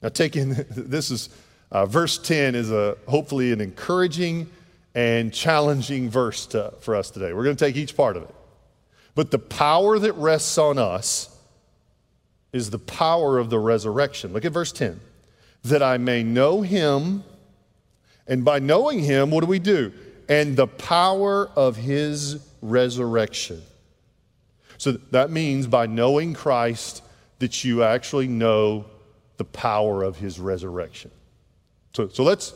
Now, 0.02 0.10
taking 0.10 0.50
this 0.70 1.10
is 1.10 1.28
uh, 1.70 1.86
verse 1.86 2.18
10 2.18 2.54
is 2.54 2.70
a 2.70 2.96
hopefully 3.08 3.52
an 3.52 3.60
encouraging 3.60 4.50
and 4.94 5.32
challenging 5.32 6.08
verse 6.08 6.46
to, 6.46 6.72
for 6.80 6.94
us 6.94 7.10
today. 7.10 7.32
We're 7.32 7.44
going 7.44 7.56
to 7.56 7.64
take 7.64 7.76
each 7.76 7.96
part 7.96 8.16
of 8.16 8.24
it. 8.24 8.34
But 9.14 9.30
the 9.30 9.38
power 9.38 9.98
that 9.98 10.12
rests 10.12 10.58
on 10.58 10.78
us 10.78 11.36
is 12.52 12.70
the 12.70 12.78
power 12.78 13.38
of 13.38 13.50
the 13.50 13.58
resurrection. 13.58 14.32
Look 14.32 14.44
at 14.44 14.52
verse 14.52 14.72
10. 14.72 15.00
That 15.64 15.82
I 15.82 15.98
may 15.98 16.22
know 16.22 16.62
him, 16.62 17.24
and 18.28 18.44
by 18.44 18.58
knowing 18.60 19.00
him, 19.00 19.30
what 19.30 19.40
do 19.40 19.46
we 19.46 19.58
do? 19.58 19.92
And 20.28 20.56
the 20.56 20.66
power 20.66 21.50
of 21.56 21.76
his 21.76 22.46
resurrection. 22.62 23.62
So 24.78 24.92
that 24.92 25.30
means 25.30 25.66
by 25.66 25.86
knowing 25.86 26.34
Christ 26.34 27.02
that 27.38 27.64
you 27.64 27.82
actually 27.82 28.28
know 28.28 28.86
the 29.36 29.44
power 29.44 30.02
of 30.02 30.16
his 30.16 30.38
resurrection. 30.38 31.10
So, 31.92 32.08
so 32.08 32.22
let's, 32.24 32.54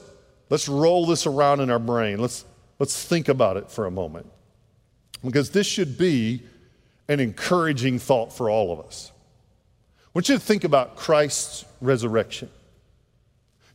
let's 0.51 0.69
roll 0.69 1.07
this 1.07 1.27
around 1.27 1.61
in 1.61 1.71
our 1.71 1.79
brain. 1.79 2.19
Let's, 2.19 2.45
let's 2.79 3.05
think 3.05 3.29
about 3.29 3.57
it 3.57 3.71
for 3.71 3.87
a 3.87 3.91
moment. 3.91 4.27
Because 5.25 5.51
this 5.51 5.67
should 5.67 5.99
be 5.99 6.43
an 7.09 7.21
encouraging 7.21 7.99
thought 7.99 8.33
for 8.33 8.51
all 8.51 8.73
of 8.73 8.81
us. 8.81 9.13
I 10.05 10.11
want 10.15 10.29
you 10.29 10.37
to 10.37 10.41
think 10.41 10.65
about 10.65 10.97
Christ's 10.97 11.65
resurrection. 11.81 12.51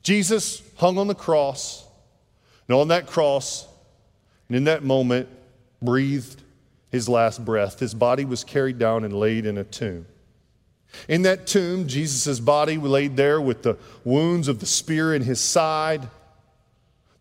Jesus 0.03 0.61
hung 0.75 0.97
on 0.97 1.07
the 1.07 1.15
cross, 1.15 1.87
and 2.67 2.75
on 2.75 2.89
that 2.89 3.07
cross, 3.07 3.67
and 4.47 4.57
in 4.57 4.63
that 4.65 4.83
moment, 4.83 5.29
breathed 5.81 6.41
his 6.91 7.09
last 7.09 7.43
breath. 7.43 7.79
His 7.79 7.93
body 7.93 8.25
was 8.25 8.43
carried 8.43 8.77
down 8.77 9.03
and 9.03 9.13
laid 9.13 9.45
in 9.45 9.57
a 9.57 9.63
tomb. 9.63 10.05
In 11.07 11.23
that 11.23 11.47
tomb, 11.47 11.87
Jesus' 11.87 12.39
body 12.39 12.77
laid 12.77 13.17
there 13.17 13.41
with 13.41 13.63
the 13.63 13.77
wounds 14.03 14.47
of 14.47 14.59
the 14.59 14.65
spear 14.65 15.15
in 15.15 15.23
his 15.23 15.41
side, 15.41 16.07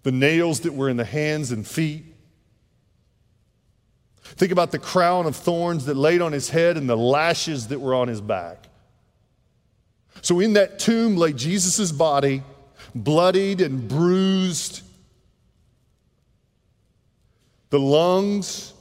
the 0.03 0.13
nails 0.13 0.61
that 0.61 0.75
were 0.75 0.89
in 0.89 0.97
the 0.97 1.05
hands 1.05 1.53
and 1.53 1.67
feet. 1.67 2.05
Think 4.23 4.53
about 4.53 4.73
the 4.73 4.79
crown 4.79 5.27
of 5.27 5.37
thorns 5.37 5.87
that 5.87 5.97
laid 5.97 6.21
on 6.21 6.33
his 6.33 6.51
head 6.51 6.77
and 6.77 6.89
the 6.89 6.97
lashes 6.97 7.69
that 7.69 7.81
were 7.81 7.95
on 7.95 8.09
his 8.09 8.21
back. 8.21 8.69
So 10.21 10.41
in 10.41 10.53
that 10.53 10.79
tomb 10.79 11.17
lay 11.17 11.33
Jesus' 11.33 11.93
body, 11.93 12.43
bloodied 12.95 13.61
and 13.61 13.89
bruised 13.89 14.83
the 17.73 17.81
lungs, 17.81 18.75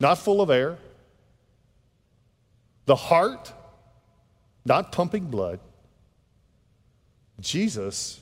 not 0.00 0.16
full 0.16 0.40
of 0.40 0.48
air. 0.48 0.78
The 2.86 2.96
heart, 2.96 3.52
not 4.64 4.90
pumping 4.90 5.26
blood. 5.26 5.60
Jesus 7.38 8.20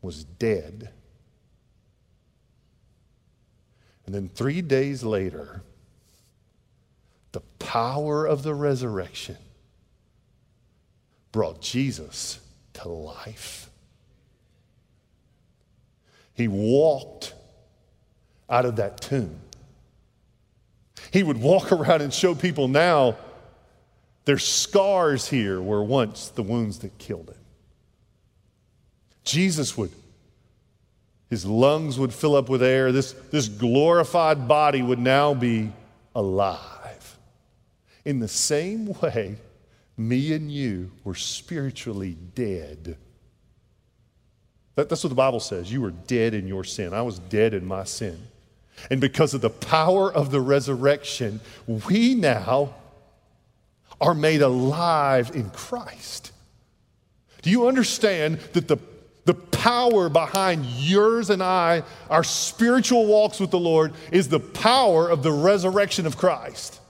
was 0.00 0.24
dead. 0.24 0.88
And 4.06 4.14
then 4.14 4.30
three 4.30 4.62
days 4.62 5.04
later, 5.04 5.62
the 7.32 7.42
power 7.58 8.24
of 8.24 8.44
the 8.44 8.54
resurrection 8.54 9.36
brought 11.32 11.60
Jesus 11.60 12.40
to 12.72 12.88
life. 12.88 13.68
He 16.32 16.48
walked 16.48 17.34
out 18.52 18.64
of 18.64 18.76
that 18.76 19.00
tomb. 19.00 19.40
He 21.10 21.24
would 21.24 21.38
walk 21.38 21.72
around 21.72 22.02
and 22.02 22.14
show 22.14 22.36
people 22.36 22.68
now 22.68 23.16
there's 24.24 24.46
scars 24.46 25.28
here 25.28 25.60
where 25.60 25.82
once 25.82 26.28
the 26.28 26.42
wounds 26.42 26.78
that 26.80 26.96
killed 26.98 27.28
him. 27.30 27.36
Jesus 29.24 29.76
would, 29.76 29.90
his 31.28 31.44
lungs 31.44 31.98
would 31.98 32.12
fill 32.12 32.36
up 32.36 32.48
with 32.48 32.62
air. 32.62 32.92
This, 32.92 33.12
this 33.30 33.48
glorified 33.48 34.46
body 34.46 34.82
would 34.82 34.98
now 34.98 35.34
be 35.34 35.72
alive. 36.14 37.16
In 38.04 38.20
the 38.20 38.28
same 38.28 38.92
way, 39.00 39.36
me 39.96 40.34
and 40.34 40.50
you 40.50 40.90
were 41.04 41.14
spiritually 41.14 42.16
dead. 42.34 42.96
That, 44.74 44.88
that's 44.88 45.04
what 45.04 45.10
the 45.10 45.16
Bible 45.16 45.40
says. 45.40 45.72
You 45.72 45.80
were 45.80 45.90
dead 45.90 46.34
in 46.34 46.46
your 46.46 46.64
sin. 46.64 46.94
I 46.94 47.02
was 47.02 47.18
dead 47.18 47.54
in 47.54 47.64
my 47.64 47.84
sin. 47.84 48.18
And 48.90 49.00
because 49.00 49.34
of 49.34 49.40
the 49.40 49.50
power 49.50 50.12
of 50.12 50.30
the 50.30 50.40
resurrection, 50.40 51.40
we 51.66 52.14
now 52.14 52.74
are 54.00 54.14
made 54.14 54.42
alive 54.42 55.30
in 55.34 55.50
Christ. 55.50 56.32
Do 57.42 57.50
you 57.50 57.68
understand 57.68 58.38
that 58.52 58.68
the, 58.68 58.78
the 59.24 59.34
power 59.34 60.08
behind 60.08 60.66
yours 60.66 61.30
and 61.30 61.42
I, 61.42 61.82
our 62.10 62.24
spiritual 62.24 63.06
walks 63.06 63.38
with 63.38 63.50
the 63.50 63.58
Lord, 63.58 63.94
is 64.10 64.28
the 64.28 64.40
power 64.40 65.08
of 65.08 65.22
the 65.22 65.32
resurrection 65.32 66.06
of 66.06 66.16
Christ? 66.16 66.80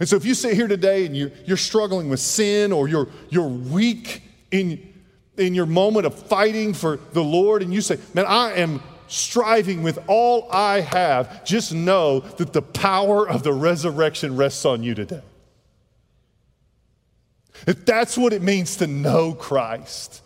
And 0.00 0.08
so 0.08 0.16
if 0.16 0.24
you 0.24 0.34
sit 0.34 0.54
here 0.54 0.68
today 0.68 1.04
and 1.04 1.16
you're, 1.16 1.32
you're 1.44 1.56
struggling 1.58 2.08
with 2.08 2.20
sin 2.20 2.72
or 2.72 2.88
you're, 2.88 3.08
you're 3.28 3.48
weak 3.48 4.22
in, 4.50 4.94
in 5.36 5.54
your 5.54 5.66
moment 5.66 6.06
of 6.06 6.14
fighting 6.14 6.72
for 6.72 6.98
the 7.12 7.22
Lord 7.22 7.62
and 7.62 7.72
you 7.72 7.82
say, 7.82 7.98
Man, 8.14 8.24
I 8.26 8.54
am 8.54 8.82
striving 9.12 9.82
with 9.82 9.98
all 10.08 10.48
I 10.50 10.80
have, 10.80 11.44
just 11.44 11.72
know 11.72 12.20
that 12.20 12.54
the 12.54 12.62
power 12.62 13.28
of 13.28 13.42
the 13.42 13.52
resurrection 13.52 14.36
rests 14.36 14.64
on 14.64 14.82
you 14.82 14.94
today. 14.94 15.20
If 17.66 17.84
that's 17.84 18.16
what 18.16 18.32
it 18.32 18.40
means 18.40 18.76
to 18.76 18.86
know 18.86 19.34
Christ. 19.34 20.22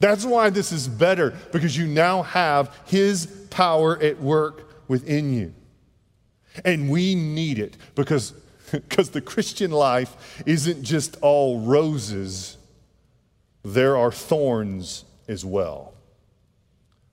That's 0.00 0.24
why 0.24 0.50
this 0.50 0.70
is 0.70 0.86
better, 0.86 1.34
because 1.50 1.76
you 1.76 1.86
now 1.86 2.22
have 2.22 2.76
His 2.86 3.26
power 3.50 4.00
at 4.00 4.20
work 4.20 4.86
within 4.86 5.32
you. 5.32 5.54
And 6.64 6.90
we 6.90 7.14
need 7.14 7.58
it 7.58 7.76
because, 7.94 8.32
because 8.70 9.10
the 9.10 9.22
Christian 9.22 9.70
life 9.70 10.42
isn't 10.44 10.82
just 10.82 11.16
all 11.22 11.60
roses, 11.60 12.58
there 13.64 13.96
are 13.96 14.12
thorns 14.12 15.04
as 15.26 15.42
well. 15.44 15.94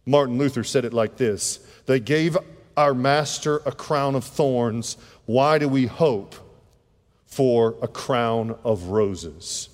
Martin 0.05 0.37
Luther 0.37 0.63
said 0.63 0.85
it 0.85 0.93
like 0.93 1.17
this 1.17 1.59
They 1.85 1.99
gave 1.99 2.37
our 2.77 2.93
master 2.93 3.61
a 3.65 3.71
crown 3.71 4.15
of 4.15 4.23
thorns. 4.23 4.97
Why 5.25 5.57
do 5.57 5.67
we 5.67 5.87
hope 5.87 6.35
for 7.25 7.75
a 7.81 7.87
crown 7.87 8.57
of 8.63 8.83
roses? 8.85 9.69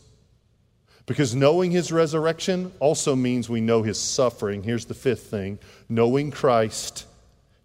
Because 1.06 1.36
knowing 1.36 1.72
his 1.72 1.92
resurrection 1.92 2.72
also 2.80 3.16
means 3.16 3.50
we 3.50 3.60
know 3.60 3.84
his 3.84 4.00
suffering. 4.00 4.64
Here's 4.64 4.86
the 4.86 4.94
fifth 4.94 5.24
thing 5.24 5.60
knowing 5.90 6.32
Christ 6.32 7.06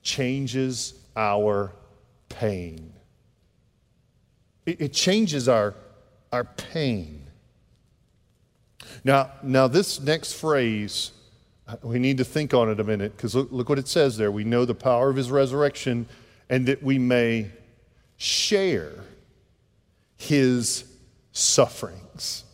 changes 0.03 0.95
our 1.15 1.73
pain. 2.29 2.93
It, 4.65 4.93
changes 4.93 5.49
our, 5.49 5.75
our 6.33 6.43
pain. 6.43 7.23
Now, 9.05 9.31
now, 9.45 9.69
this 9.69 10.01
next 10.01 10.33
phrase 10.33 11.13
we 11.83 11.99
need 11.99 12.19
to 12.19 12.25
think 12.25 12.55
on 12.55 12.71
it 12.71 12.79
a 12.79 12.85
minute 12.85 13.17
because 13.17 13.35
look, 13.35 13.51
look 13.51 13.69
what 13.69 13.79
it 13.79 13.89
says 13.89 14.17
there. 14.17 14.31
We 14.31 14.45
know 14.45 14.65
the 14.65 14.75
power 14.75 15.11
of 15.11 15.17
his 15.17 15.31
resurrection 15.31 16.07
and 16.49 16.67
that 16.67 16.83
we 16.83 16.99
may 16.99 17.51
share 18.17 18.93
his 20.17 20.85
sufferings. 21.33 22.45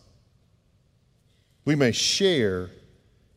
We 1.65 1.75
may 1.75 1.91
share 1.91 2.71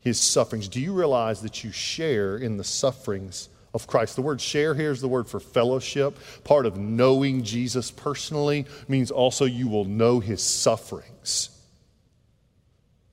his 0.00 0.20
sufferings. 0.20 0.68
Do 0.68 0.80
you 0.80 0.92
realize 0.92 1.42
that 1.42 1.62
you 1.62 1.70
share 1.70 2.36
in 2.36 2.56
the 2.56 2.64
sufferings 2.64 3.48
of 3.74 3.86
Christ? 3.86 4.16
The 4.16 4.22
word 4.22 4.40
share 4.40 4.74
here 4.74 4.90
is 4.90 5.00
the 5.00 5.08
word 5.08 5.28
for 5.28 5.38
fellowship. 5.38 6.18
Part 6.42 6.66
of 6.66 6.76
knowing 6.76 7.44
Jesus 7.44 7.90
personally 7.90 8.66
means 8.88 9.10
also 9.10 9.44
you 9.44 9.68
will 9.68 9.84
know 9.84 10.20
his 10.20 10.42
sufferings. 10.42 11.55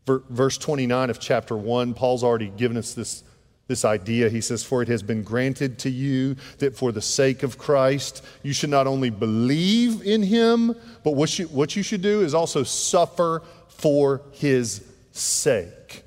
Verse 0.06 0.58
29 0.58 1.10
of 1.10 1.20
chapter 1.20 1.56
1, 1.56 1.94
Paul's 1.94 2.24
already 2.24 2.50
given 2.50 2.76
us 2.76 2.94
this, 2.94 3.24
this 3.68 3.86
idea. 3.86 4.30
He 4.30 4.42
says, 4.42 4.64
For 4.64 4.82
it 4.82 4.90
has 4.90 5.02
been 5.02 5.24
granted 5.24 5.80
to 5.80 5.90
you 5.90 6.36
that 6.58 6.76
for 6.76 6.92
the 6.92 7.02
sake 7.02 7.42
of 7.42 7.58
Christ, 7.58 8.24
you 8.44 8.52
should 8.52 8.70
not 8.70 8.86
only 8.86 9.10
believe 9.10 10.02
in 10.02 10.22
him, 10.22 10.76
but 11.04 11.12
what 11.12 11.40
you, 11.40 11.46
what 11.48 11.78
you 11.78 11.84
should 11.84 12.02
do 12.02 12.22
is 12.22 12.34
also 12.34 12.64
suffer 12.64 13.44
for 13.70 14.22
his 14.34 14.84
sake. 15.14 16.04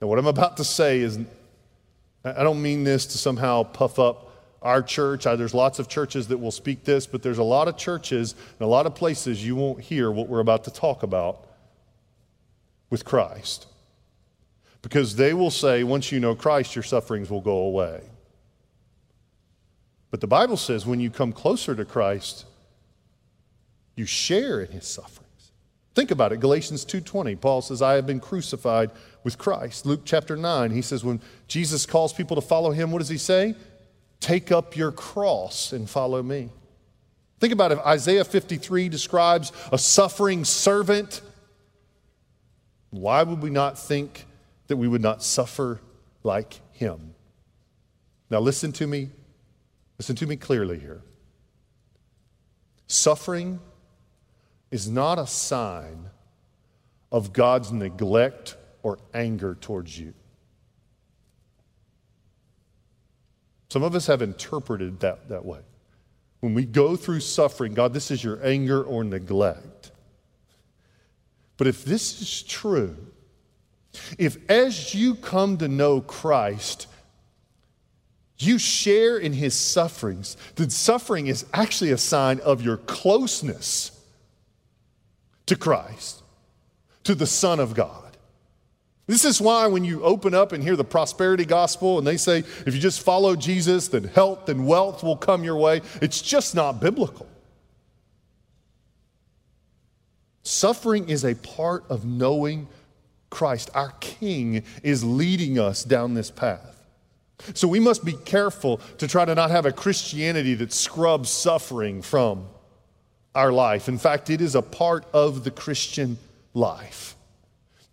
Now, 0.00 0.06
what 0.06 0.18
I'm 0.18 0.26
about 0.26 0.56
to 0.58 0.64
say 0.64 1.00
is, 1.00 1.18
I 2.24 2.44
don't 2.44 2.62
mean 2.62 2.84
this 2.84 3.06
to 3.06 3.18
somehow 3.18 3.64
puff 3.64 3.98
up 3.98 4.29
our 4.62 4.82
church. 4.82 5.26
Uh, 5.26 5.36
there's 5.36 5.54
lots 5.54 5.78
of 5.78 5.88
churches 5.88 6.28
that 6.28 6.38
will 6.38 6.50
speak 6.50 6.84
this, 6.84 7.06
but 7.06 7.22
there's 7.22 7.38
a 7.38 7.42
lot 7.42 7.68
of 7.68 7.76
churches 7.76 8.34
and 8.58 8.66
a 8.66 8.70
lot 8.70 8.86
of 8.86 8.94
places 8.94 9.44
you 9.44 9.56
won't 9.56 9.80
hear 9.80 10.10
what 10.10 10.28
we're 10.28 10.40
about 10.40 10.64
to 10.64 10.70
talk 10.70 11.02
about 11.02 11.46
with 12.90 13.04
Christ. 13.04 13.66
Because 14.82 15.16
they 15.16 15.34
will 15.34 15.50
say, 15.50 15.84
once 15.84 16.10
you 16.10 16.20
know 16.20 16.34
Christ, 16.34 16.74
your 16.74 16.82
sufferings 16.82 17.30
will 17.30 17.40
go 17.40 17.58
away. 17.58 18.00
But 20.10 20.20
the 20.20 20.26
Bible 20.26 20.56
says 20.56 20.86
when 20.86 21.00
you 21.00 21.10
come 21.10 21.32
closer 21.32 21.74
to 21.74 21.84
Christ, 21.84 22.46
you 23.94 24.06
share 24.06 24.60
in 24.60 24.72
his 24.72 24.86
sufferings. 24.86 25.52
Think 25.94 26.10
about 26.10 26.32
it. 26.32 26.40
Galatians 26.40 26.84
2:20. 26.84 27.36
Paul 27.36 27.62
says, 27.62 27.82
"I 27.82 27.94
have 27.94 28.06
been 28.06 28.20
crucified 28.20 28.90
with 29.24 29.38
Christ." 29.38 29.86
Luke 29.86 30.02
chapter 30.04 30.36
9, 30.36 30.70
he 30.70 30.82
says 30.82 31.04
when 31.04 31.20
Jesus 31.48 31.84
calls 31.86 32.12
people 32.12 32.34
to 32.36 32.40
follow 32.40 32.70
him, 32.70 32.90
what 32.90 33.00
does 33.00 33.08
he 33.08 33.18
say? 33.18 33.54
Take 34.20 34.52
up 34.52 34.76
your 34.76 34.92
cross 34.92 35.72
and 35.72 35.88
follow 35.88 36.22
me. 36.22 36.50
Think 37.40 37.54
about 37.54 37.72
it. 37.72 37.78
Isaiah 37.78 38.24
53 38.24 38.90
describes 38.90 39.50
a 39.72 39.78
suffering 39.78 40.44
servant. 40.44 41.22
Why 42.90 43.22
would 43.22 43.42
we 43.42 43.50
not 43.50 43.78
think 43.78 44.26
that 44.66 44.76
we 44.76 44.86
would 44.86 45.00
not 45.00 45.22
suffer 45.22 45.80
like 46.22 46.60
him? 46.72 47.14
Now, 48.28 48.40
listen 48.40 48.72
to 48.72 48.86
me. 48.86 49.08
Listen 49.98 50.16
to 50.16 50.26
me 50.26 50.36
clearly 50.36 50.78
here. 50.78 51.02
Suffering 52.86 53.60
is 54.70 54.88
not 54.88 55.18
a 55.18 55.26
sign 55.26 56.10
of 57.10 57.32
God's 57.32 57.72
neglect 57.72 58.56
or 58.82 58.98
anger 59.14 59.54
towards 59.54 59.98
you. 59.98 60.14
Some 63.70 63.82
of 63.82 63.94
us 63.94 64.06
have 64.06 64.20
interpreted 64.20 65.00
that 65.00 65.28
that 65.28 65.44
way. 65.44 65.60
When 66.40 66.54
we 66.54 66.64
go 66.64 66.96
through 66.96 67.20
suffering, 67.20 67.74
God, 67.74 67.92
this 67.92 68.10
is 68.10 68.24
your 68.24 68.44
anger 68.44 68.82
or 68.82 69.04
neglect. 69.04 69.92
But 71.56 71.66
if 71.66 71.84
this 71.84 72.20
is 72.20 72.42
true, 72.42 72.96
if 74.18 74.38
as 74.50 74.94
you 74.94 75.14
come 75.14 75.58
to 75.58 75.68
know 75.68 76.00
Christ, 76.00 76.86
you 78.38 78.58
share 78.58 79.18
in 79.18 79.34
his 79.34 79.54
sufferings, 79.54 80.36
then 80.56 80.70
suffering 80.70 81.26
is 81.26 81.44
actually 81.52 81.90
a 81.90 81.98
sign 81.98 82.40
of 82.40 82.62
your 82.62 82.78
closeness 82.78 83.92
to 85.46 85.56
Christ, 85.56 86.22
to 87.04 87.14
the 87.14 87.26
Son 87.26 87.60
of 87.60 87.74
God. 87.74 88.09
This 89.10 89.24
is 89.24 89.40
why 89.40 89.66
when 89.66 89.84
you 89.84 90.04
open 90.04 90.34
up 90.34 90.52
and 90.52 90.62
hear 90.62 90.76
the 90.76 90.84
prosperity 90.84 91.44
gospel 91.44 91.98
and 91.98 92.06
they 92.06 92.16
say, 92.16 92.44
if 92.64 92.72
you 92.72 92.78
just 92.78 93.00
follow 93.00 93.34
Jesus, 93.34 93.88
then 93.88 94.04
health 94.04 94.48
and 94.48 94.68
wealth 94.68 95.02
will 95.02 95.16
come 95.16 95.42
your 95.42 95.56
way, 95.56 95.82
it's 96.00 96.22
just 96.22 96.54
not 96.54 96.80
biblical. 96.80 97.26
Suffering 100.44 101.08
is 101.08 101.24
a 101.24 101.34
part 101.34 101.82
of 101.90 102.04
knowing 102.04 102.68
Christ. 103.30 103.68
Our 103.74 103.90
King 103.98 104.62
is 104.84 105.02
leading 105.02 105.58
us 105.58 105.82
down 105.82 106.14
this 106.14 106.30
path. 106.30 106.80
So 107.54 107.66
we 107.66 107.80
must 107.80 108.04
be 108.04 108.12
careful 108.12 108.76
to 108.98 109.08
try 109.08 109.24
to 109.24 109.34
not 109.34 109.50
have 109.50 109.66
a 109.66 109.72
Christianity 109.72 110.54
that 110.54 110.72
scrubs 110.72 111.30
suffering 111.30 112.00
from 112.00 112.46
our 113.34 113.50
life. 113.50 113.88
In 113.88 113.98
fact, 113.98 114.30
it 114.30 114.40
is 114.40 114.54
a 114.54 114.62
part 114.62 115.04
of 115.12 115.42
the 115.42 115.50
Christian 115.50 116.16
life. 116.54 117.16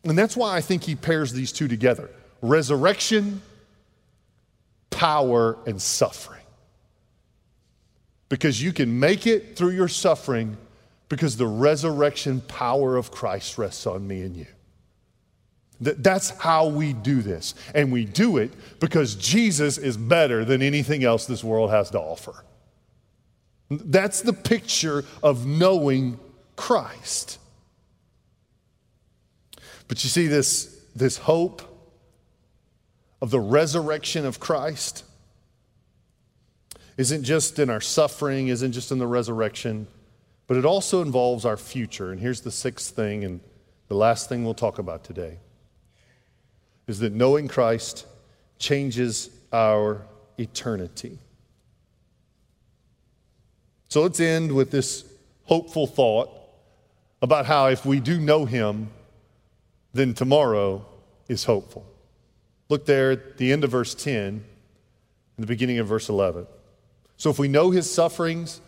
And 0.10 0.18
that's 0.18 0.38
why 0.38 0.56
I 0.56 0.62
think 0.62 0.84
he 0.84 0.96
pairs 0.96 1.34
these 1.34 1.52
two 1.52 1.68
together 1.68 2.10
resurrection 2.42 3.42
power 4.90 5.58
and 5.66 5.82
suffering. 5.82 6.42
Because 8.30 8.62
you 8.62 8.74
can 8.74 9.00
make 9.00 9.26
it 9.26 9.56
through 9.56 9.72
your 9.72 9.88
suffering 9.88 10.58
because 11.10 11.38
the 11.38 11.48
resurrection 11.48 12.42
power 12.42 12.98
of 12.98 13.12
Christ 13.12 13.58
rests 13.58 13.88
on 13.88 14.08
me 14.08 14.22
and 14.22 14.36
you. 14.36 14.48
That's 15.80 16.32
how 16.32 16.68
we 16.68 16.94
do 16.94 17.22
this. 17.22 17.54
And 17.76 17.92
we 17.92 18.06
do 18.06 18.38
it 18.38 18.52
because 18.80 19.16
Jesus 19.16 19.78
is 19.78 19.96
better 19.96 20.44
than 20.44 20.62
anything 20.62 21.04
else 21.04 21.28
this 21.28 21.44
world 21.44 21.70
has 21.70 21.92
to 21.92 22.00
offer. 22.00 22.44
That's 23.70 24.22
the 24.22 24.34
picture 24.34 25.06
of 25.22 25.46
knowing 25.46 26.20
Christ. 26.56 27.38
But 29.88 30.04
you 30.04 30.10
see, 30.10 30.28
this, 30.28 30.82
this 30.96 31.18
hope 31.18 31.62
of 33.22 33.32
the 33.32 33.40
resurrection 33.40 34.26
of 34.26 34.40
Christ 34.40 35.04
isn't 36.98 37.24
just 37.24 37.60
in 37.60 37.70
our 37.70 37.82
suffering, 37.82 38.48
isn't 38.48 38.72
just 38.72 38.92
in 38.92 38.98
the 38.98 39.08
resurrection, 39.08 39.88
but 40.48 40.58
it 40.58 40.66
also 40.66 41.02
involves 41.02 41.46
our 41.46 41.58
future. 41.58 42.12
And 42.12 42.20
here's 42.20 42.42
the 42.42 42.52
sixth 42.52 42.96
thing, 42.96 43.24
and 43.24 43.40
the 43.88 43.96
last 43.96 44.30
thing 44.30 44.44
we'll 44.44 44.54
talk 44.54 44.80
about 44.80 45.04
today 45.04 45.38
is 46.88 47.00
that 47.00 47.14
knowing 47.14 47.48
Christ 47.48 48.06
changes 48.60 49.30
our 49.52 50.02
eternity. 50.38 51.20
So 53.90 54.02
let's 54.02 54.20
end 54.20 54.52
with 54.52 54.72
this 54.72 55.06
hopeful 55.44 55.88
thought 55.88 56.30
about 57.22 57.46
how 57.46 57.68
if 57.68 57.86
we 57.86 58.00
do 58.00 58.20
know 58.20 58.46
Him, 58.46 58.90
then 59.98 60.14
tomorrow 60.14 60.86
is 61.28 61.46
hopeful. 61.46 61.86
Look 62.70 62.86
there 62.86 63.12
at 63.12 63.38
the 63.38 63.52
end 63.52 63.64
of 63.64 63.72
verse 63.72 63.96
10 63.96 64.16
and 64.26 64.44
the 65.38 65.48
beginning 65.48 65.80
of 65.80 65.88
verse 65.88 66.10
11. 66.10 66.48
So 67.18 67.30
if 67.30 67.40
we 67.40 67.48
know 67.48 67.72
His 67.72 67.92
sufferings, 67.92 68.62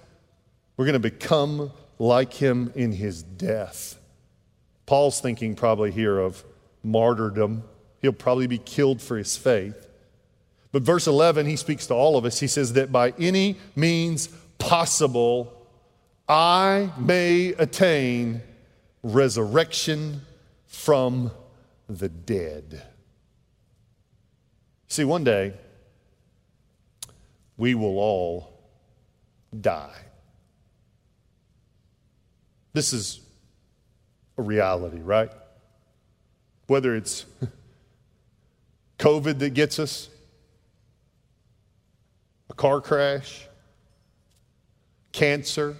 we're 0.78 0.86
going 0.86 0.94
to 0.94 1.00
become 1.00 1.72
like 1.98 2.34
Him 2.34 2.72
in 2.76 2.92
His 2.92 3.24
death. 3.24 4.00
Paul's 4.86 5.22
thinking 5.22 5.56
probably 5.56 5.92
here 5.92 6.18
of 6.18 6.44
martyrdom 6.84 7.64
He'll 8.02 8.14
probably 8.14 8.48
be 8.48 8.58
killed 8.58 9.02
for 9.02 9.18
his 9.18 9.36
faith. 9.36 9.88
But 10.72 10.84
verse 10.84 11.08
11, 11.08 11.48
he 11.48 11.56
speaks 11.56 11.88
to 11.88 11.94
all 11.94 12.18
of 12.18 12.26
us. 12.26 12.40
He 12.40 12.48
says 12.48 12.74
that 12.74 12.92
by 12.92 13.14
any 13.20 13.58
means 13.76 14.28
possible, 14.58 15.54
I 16.28 16.92
may 16.98 17.50
attain 17.50 18.42
resurrection 19.04 20.22
from 20.70 21.32
the 21.90 22.08
dead. 22.08 22.84
See, 24.88 25.04
one 25.04 25.24
day, 25.24 25.54
we 27.58 27.76
will 27.76 27.98
all 28.00 28.54
die. 29.60 29.98
This 32.72 32.94
is 32.94 33.20
a 34.38 34.44
reality, 34.44 35.02
right? 35.02 35.32
Whether 36.68 36.96
it's 36.96 37.26
COVID 39.00 39.40
that 39.40 39.56
gets 39.56 39.80
us, 39.80 40.08
a 42.50 42.54
car 42.54 42.80
crash, 42.80 43.48
cancer, 45.12 45.76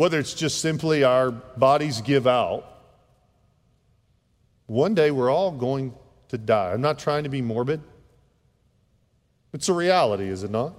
whether 0.00 0.18
it's 0.18 0.32
just 0.32 0.62
simply 0.62 1.04
our 1.04 1.30
bodies 1.30 2.00
give 2.00 2.26
out, 2.26 2.64
one 4.64 4.94
day 4.94 5.10
we're 5.10 5.30
all 5.30 5.50
going 5.50 5.94
to 6.28 6.38
die. 6.38 6.72
I'm 6.72 6.80
not 6.80 6.98
trying 6.98 7.24
to 7.24 7.28
be 7.28 7.42
morbid. 7.42 7.82
It's 9.52 9.68
a 9.68 9.74
reality, 9.74 10.30
is 10.30 10.42
it 10.42 10.50
not? 10.50 10.72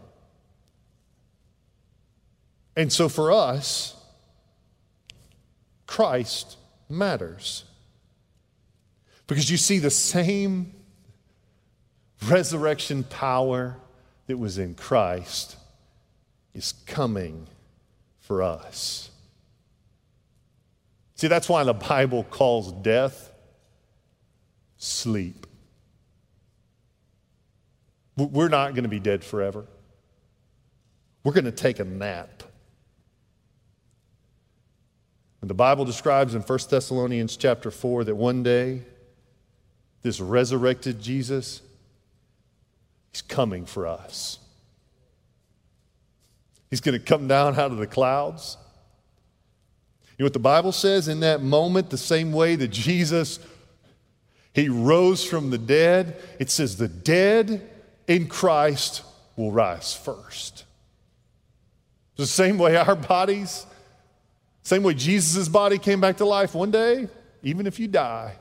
And 2.75 2.91
so 2.91 3.07
for 3.07 3.31
us, 3.31 3.95
Christ 5.85 6.57
matters. 6.89 7.65
Because 9.27 9.51
you 9.51 9.57
see 9.57 9.77
the 9.77 9.91
same 9.91 10.73
resurrection 12.25 13.03
power 13.03 13.77
that 14.25 14.37
was 14.37 14.57
in 14.57 14.73
Christ 14.73 15.57
is 16.55 16.73
coming 16.87 17.45
for 18.19 18.41
us. 18.41 19.09
See, 21.21 21.27
that's 21.27 21.47
why 21.47 21.63
the 21.63 21.75
Bible 21.75 22.23
calls 22.23 22.71
death 22.71 23.31
sleep. 24.77 25.45
We're 28.17 28.49
not 28.49 28.73
going 28.73 28.85
to 28.85 28.89
be 28.89 28.99
dead 28.99 29.23
forever. 29.23 29.67
We're 31.23 31.33
going 31.33 31.45
to 31.45 31.51
take 31.51 31.77
a 31.77 31.83
nap. 31.83 32.41
And 35.41 35.49
the 35.51 35.53
Bible 35.53 35.85
describes 35.85 36.33
in 36.33 36.41
1 36.41 36.59
Thessalonians 36.67 37.37
chapter 37.37 37.69
4 37.69 38.05
that 38.05 38.15
one 38.15 38.41
day 38.41 38.81
this 40.01 40.19
resurrected 40.19 40.99
Jesus, 40.99 41.61
he's 43.11 43.21
coming 43.21 43.67
for 43.67 43.85
us. 43.85 44.39
He's 46.71 46.81
going 46.81 46.99
to 46.99 47.05
come 47.05 47.27
down 47.27 47.59
out 47.59 47.69
of 47.69 47.77
the 47.77 47.85
clouds. 47.85 48.57
You 50.17 50.23
know 50.23 50.25
what 50.25 50.33
the 50.33 50.39
Bible 50.39 50.71
says 50.71 51.07
in 51.07 51.21
that 51.21 51.41
moment, 51.41 51.89
the 51.89 51.97
same 51.97 52.31
way 52.31 52.55
that 52.55 52.67
Jesus 52.69 53.39
he 54.53 54.67
rose 54.67 55.23
from 55.23 55.49
the 55.49 55.57
dead, 55.57 56.21
it 56.39 56.49
says 56.49 56.77
the 56.77 56.87
dead 56.87 57.69
in 58.07 58.27
Christ 58.27 59.03
will 59.35 59.51
rise 59.51 59.93
first. 59.93 60.65
The 62.17 62.27
same 62.27 62.57
way 62.57 62.75
our 62.75 62.95
bodies, 62.95 63.65
same 64.63 64.83
way 64.83 64.93
Jesus' 64.93 65.47
body 65.47 65.77
came 65.77 66.01
back 66.01 66.17
to 66.17 66.25
life 66.25 66.53
one 66.53 66.71
day, 66.71 67.07
even 67.43 67.65
if 67.65 67.79
you 67.79 67.87
die, 67.87 68.35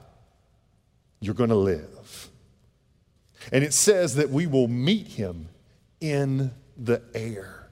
you're 1.20 1.35
going 1.35 1.50
to 1.50 1.56
live. 1.56 2.28
And 3.52 3.62
it 3.62 3.72
says 3.72 4.16
that 4.16 4.30
we 4.30 4.46
will 4.46 4.68
meet 4.68 5.06
him 5.06 5.48
in 6.00 6.50
the 6.76 7.02
air. 7.14 7.68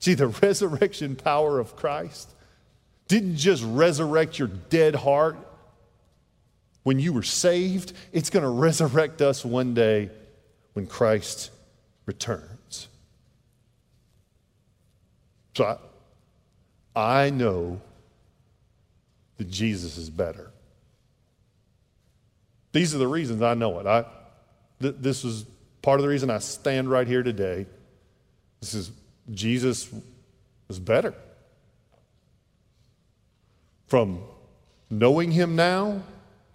See, 0.00 0.14
the 0.14 0.26
resurrection 0.42 1.16
power 1.16 1.58
of 1.58 1.76
Christ 1.76 2.30
didn't 3.12 3.36
just 3.36 3.62
resurrect 3.62 4.38
your 4.38 4.48
dead 4.48 4.94
heart 4.94 5.36
when 6.82 6.98
you 6.98 7.12
were 7.12 7.22
saved, 7.22 7.92
it's 8.10 8.30
going 8.30 8.42
to 8.42 8.48
resurrect 8.48 9.20
us 9.20 9.44
one 9.44 9.74
day 9.74 10.08
when 10.72 10.86
Christ 10.86 11.50
returns. 12.06 12.88
So 15.54 15.78
I, 16.96 17.24
I 17.24 17.30
know 17.30 17.82
that 19.36 19.50
Jesus 19.50 19.98
is 19.98 20.08
better. 20.08 20.50
These 22.72 22.94
are 22.94 22.98
the 22.98 23.06
reasons 23.06 23.42
I 23.42 23.52
know 23.52 23.78
it. 23.78 23.86
I, 23.86 24.06
th- 24.80 24.94
this 24.98 25.22
is 25.22 25.44
part 25.82 26.00
of 26.00 26.02
the 26.02 26.08
reason 26.08 26.30
I 26.30 26.38
stand 26.38 26.90
right 26.90 27.06
here 27.06 27.22
today. 27.22 27.66
This 28.60 28.72
is 28.72 28.90
Jesus 29.30 29.92
is 30.70 30.78
better. 30.78 31.12
From 33.92 34.22
knowing 34.88 35.32
him 35.32 35.54
now, 35.54 36.02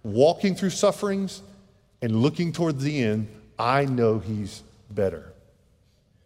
walking 0.02 0.56
through 0.56 0.70
sufferings, 0.70 1.40
and 2.02 2.16
looking 2.16 2.50
toward 2.50 2.80
the 2.80 3.00
end, 3.00 3.28
I 3.56 3.84
know 3.84 4.18
he's 4.18 4.64
better. 4.90 5.32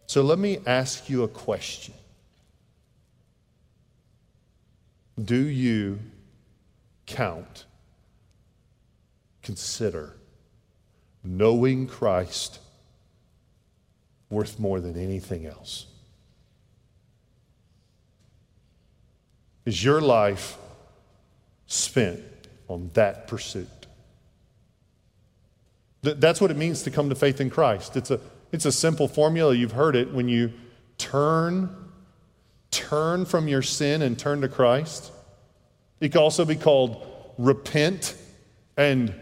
So 0.07 0.23
let 0.23 0.39
me 0.39 0.57
ask 0.65 1.11
you 1.11 1.21
a 1.21 1.27
question 1.27 1.93
Do 5.23 5.37
you 5.37 5.99
count 7.05 7.65
consider 9.43 10.15
knowing 11.23 11.85
Christ 11.85 12.57
worth 14.31 14.57
more 14.57 14.79
than 14.79 14.99
anything 14.99 15.45
else? 15.45 15.85
Is 19.67 19.83
your 19.83 20.01
life 20.01 20.57
spent 21.73 22.21
on 22.67 22.91
that 22.93 23.27
pursuit? 23.27 23.67
That's 26.01 26.41
what 26.41 26.51
it 26.51 26.57
means 26.57 26.83
to 26.83 26.91
come 26.91 27.09
to 27.09 27.15
faith 27.15 27.39
in 27.39 27.49
Christ. 27.49 27.95
It's 27.95 28.11
a, 28.11 28.19
it's 28.51 28.65
a 28.65 28.71
simple 28.71 29.07
formula. 29.07 29.55
You've 29.55 29.71
heard 29.71 29.95
it. 29.95 30.13
When 30.13 30.27
you 30.27 30.51
turn, 30.97 31.73
turn 32.71 33.25
from 33.25 33.47
your 33.47 33.61
sin 33.61 34.01
and 34.01 34.19
turn 34.19 34.41
to 34.41 34.49
Christ, 34.49 35.11
it 36.01 36.11
can 36.11 36.19
also 36.19 36.43
be 36.43 36.57
called 36.57 37.07
repent 37.37 38.15
and 38.75 39.15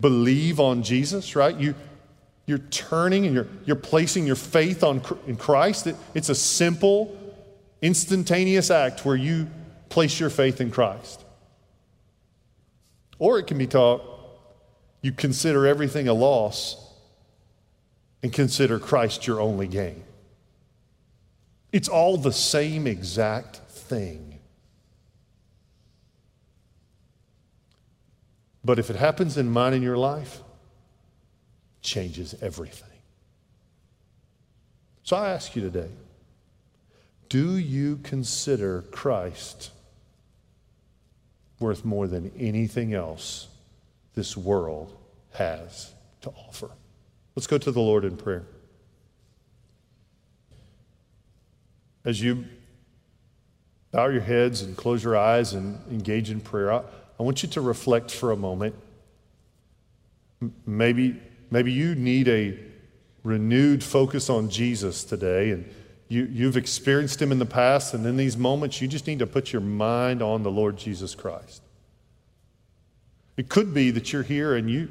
believe 0.00 0.60
on 0.60 0.84
Jesus, 0.84 1.34
right? 1.34 1.56
You, 1.56 1.74
you're 2.46 2.58
turning 2.58 3.26
and 3.26 3.34
you're, 3.34 3.48
you're 3.64 3.76
placing 3.76 4.24
your 4.24 4.36
faith 4.36 4.84
on, 4.84 5.02
in 5.26 5.36
Christ. 5.36 5.88
It, 5.88 5.96
it's 6.14 6.28
a 6.28 6.34
simple, 6.34 7.16
instantaneous 7.82 8.70
act 8.70 9.04
where 9.04 9.16
you 9.16 9.48
place 9.88 10.20
your 10.20 10.30
faith 10.30 10.60
in 10.60 10.70
Christ. 10.70 11.23
Or 13.18 13.38
it 13.38 13.46
can 13.46 13.58
be 13.58 13.66
taught 13.66 14.02
you 15.02 15.12
consider 15.12 15.66
everything 15.66 16.08
a 16.08 16.14
loss 16.14 16.76
and 18.22 18.32
consider 18.32 18.78
Christ 18.78 19.26
your 19.26 19.40
only 19.40 19.68
gain. 19.68 20.02
It's 21.72 21.88
all 21.88 22.16
the 22.16 22.32
same 22.32 22.86
exact 22.86 23.56
thing. 23.56 24.38
But 28.64 28.78
if 28.78 28.88
it 28.88 28.96
happens 28.96 29.36
in 29.36 29.50
mine 29.50 29.74
in 29.74 29.82
your 29.82 29.98
life, 29.98 30.40
changes 31.82 32.34
everything. 32.40 32.88
So 35.02 35.16
I 35.16 35.30
ask 35.30 35.54
you 35.54 35.60
today 35.60 35.90
do 37.28 37.56
you 37.56 37.98
consider 37.98 38.82
Christ 38.90 39.70
worth 41.60 41.84
more 41.84 42.06
than 42.06 42.32
anything 42.38 42.94
else 42.94 43.48
this 44.14 44.36
world 44.36 44.96
has 45.32 45.92
to 46.22 46.30
offer? 46.30 46.70
Let's 47.34 47.46
go 47.46 47.58
to 47.58 47.70
the 47.70 47.80
Lord 47.80 48.04
in 48.04 48.16
prayer. 48.16 48.44
As 52.04 52.20
you 52.20 52.44
bow 53.90 54.08
your 54.08 54.20
heads 54.20 54.62
and 54.62 54.76
close 54.76 55.02
your 55.02 55.16
eyes 55.16 55.52
and 55.54 55.80
engage 55.90 56.30
in 56.30 56.40
prayer, 56.40 56.72
I, 56.72 56.82
I 57.18 57.22
want 57.22 57.42
you 57.42 57.48
to 57.50 57.60
reflect 57.60 58.10
for 58.10 58.32
a 58.32 58.36
moment. 58.36 58.74
Maybe, 60.66 61.20
maybe 61.50 61.72
you 61.72 61.94
need 61.94 62.28
a 62.28 62.58
renewed 63.22 63.82
focus 63.82 64.28
on 64.28 64.50
Jesus 64.50 65.02
today, 65.04 65.50
and 65.50 65.64
you, 66.14 66.28
you've 66.30 66.56
experienced 66.56 67.20
him 67.20 67.32
in 67.32 67.38
the 67.38 67.46
past, 67.46 67.92
and 67.92 68.06
in 68.06 68.16
these 68.16 68.36
moments, 68.36 68.80
you 68.80 68.86
just 68.86 69.06
need 69.06 69.18
to 69.18 69.26
put 69.26 69.52
your 69.52 69.60
mind 69.60 70.22
on 70.22 70.44
the 70.44 70.50
Lord 70.50 70.76
Jesus 70.76 71.14
Christ. 71.14 71.60
It 73.36 73.48
could 73.48 73.74
be 73.74 73.90
that 73.90 74.12
you're 74.12 74.22
here 74.22 74.54
and 74.54 74.70
you, 74.70 74.88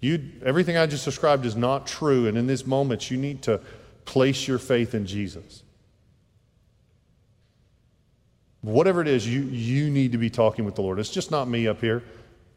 you, 0.00 0.20
everything 0.44 0.76
I 0.76 0.86
just 0.86 1.04
described 1.04 1.46
is 1.46 1.54
not 1.54 1.86
true, 1.86 2.26
and 2.26 2.36
in 2.36 2.48
these 2.48 2.66
moments, 2.66 3.10
you 3.10 3.16
need 3.16 3.42
to 3.42 3.60
place 4.04 4.48
your 4.48 4.58
faith 4.58 4.94
in 4.94 5.06
Jesus. 5.06 5.62
Whatever 8.62 9.00
it 9.00 9.08
is, 9.08 9.26
you, 9.28 9.42
you 9.42 9.90
need 9.90 10.12
to 10.12 10.18
be 10.18 10.28
talking 10.28 10.64
with 10.64 10.74
the 10.74 10.82
Lord. 10.82 10.98
It's 10.98 11.10
just 11.10 11.30
not 11.30 11.46
me 11.48 11.68
up 11.68 11.80
here. 11.80 12.02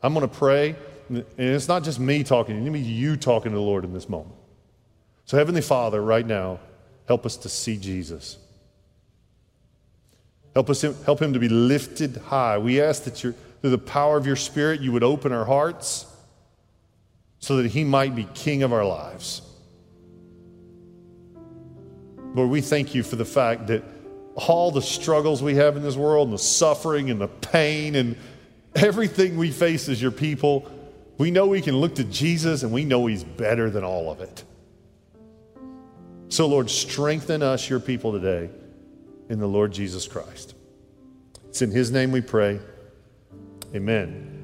I'm 0.02 0.14
going 0.14 0.28
to 0.28 0.36
pray, 0.36 0.76
and 1.10 1.24
it's 1.38 1.68
not 1.68 1.84
just 1.84 2.00
me 2.00 2.24
talking, 2.24 2.56
it's 2.56 2.64
going 2.68 2.74
to 2.74 2.80
be 2.80 2.86
you 2.86 3.16
talking 3.16 3.52
to 3.52 3.56
the 3.56 3.62
Lord 3.62 3.84
in 3.84 3.94
this 3.94 4.10
moment. 4.10 4.36
So, 5.26 5.38
Heavenly 5.38 5.62
Father, 5.62 6.02
right 6.02 6.26
now, 6.26 6.60
help 7.08 7.26
us 7.26 7.38
to 7.38 7.50
see 7.50 7.78
Jesus. 7.78 8.38
Help, 10.54 10.70
us, 10.70 10.82
help 10.82 11.22
him 11.22 11.34
to 11.34 11.40
be 11.40 11.50
lifted 11.50 12.18
high. 12.18 12.58
We 12.58 12.82
ask 12.82 13.04
that 13.04 13.16
through 13.16 13.36
the 13.62 13.78
power 13.78 14.18
of 14.18 14.26
your 14.26 14.36
Spirit, 14.36 14.82
you 14.82 14.92
would 14.92 15.04
open 15.04 15.32
our 15.32 15.46
hearts 15.46 16.06
so 17.40 17.58
that 17.58 17.68
he 17.68 17.84
might 17.84 18.16
be 18.16 18.28
king 18.34 18.64
of 18.64 18.74
our 18.74 18.86
lives. 18.86 19.42
Lord, 22.34 22.50
we 22.50 22.62
thank 22.62 22.94
you 22.94 23.04
for 23.04 23.16
the 23.16 23.26
fact 23.26 23.68
that 23.68 23.84
all 24.36 24.72
the 24.72 24.82
struggles 24.82 25.42
we 25.42 25.56
have 25.56 25.78
in 25.78 25.84
this 25.84 25.96
world 25.96 26.28
and 26.28 26.34
the 26.34 26.42
suffering 26.42 27.10
and 27.10 27.20
the 27.20 27.28
pain 27.28 27.96
and 27.96 28.16
everything 28.76 29.38
we 29.38 29.50
face 29.50 29.90
as 29.90 30.02
your 30.02 30.12
people, 30.12 30.70
we 31.18 31.32
know 31.32 31.48
we 31.48 31.62
can 31.62 31.76
look 31.76 31.96
to 31.96 32.04
Jesus 32.04 32.64
and 32.64 32.72
we 32.72 32.86
know 32.86 33.06
he's 33.08 33.24
better 33.24 33.70
than 33.70 33.84
all 33.84 34.12
of 34.12 34.22
it. 34.22 34.44
So, 36.30 36.48
Lord, 36.48 36.70
strengthen 36.70 37.42
us, 37.42 37.70
your 37.70 37.80
people, 37.80 38.12
today 38.12 38.50
in 39.30 39.40
the 39.40 39.48
Lord 39.48 39.72
Jesus 39.72 40.08
Christ. 40.08 40.56
It's 41.48 41.62
in 41.62 41.72
his 41.72 41.92
name 41.92 42.12
we 42.12 42.22
pray. 42.22 42.60
Amen. 43.74 44.37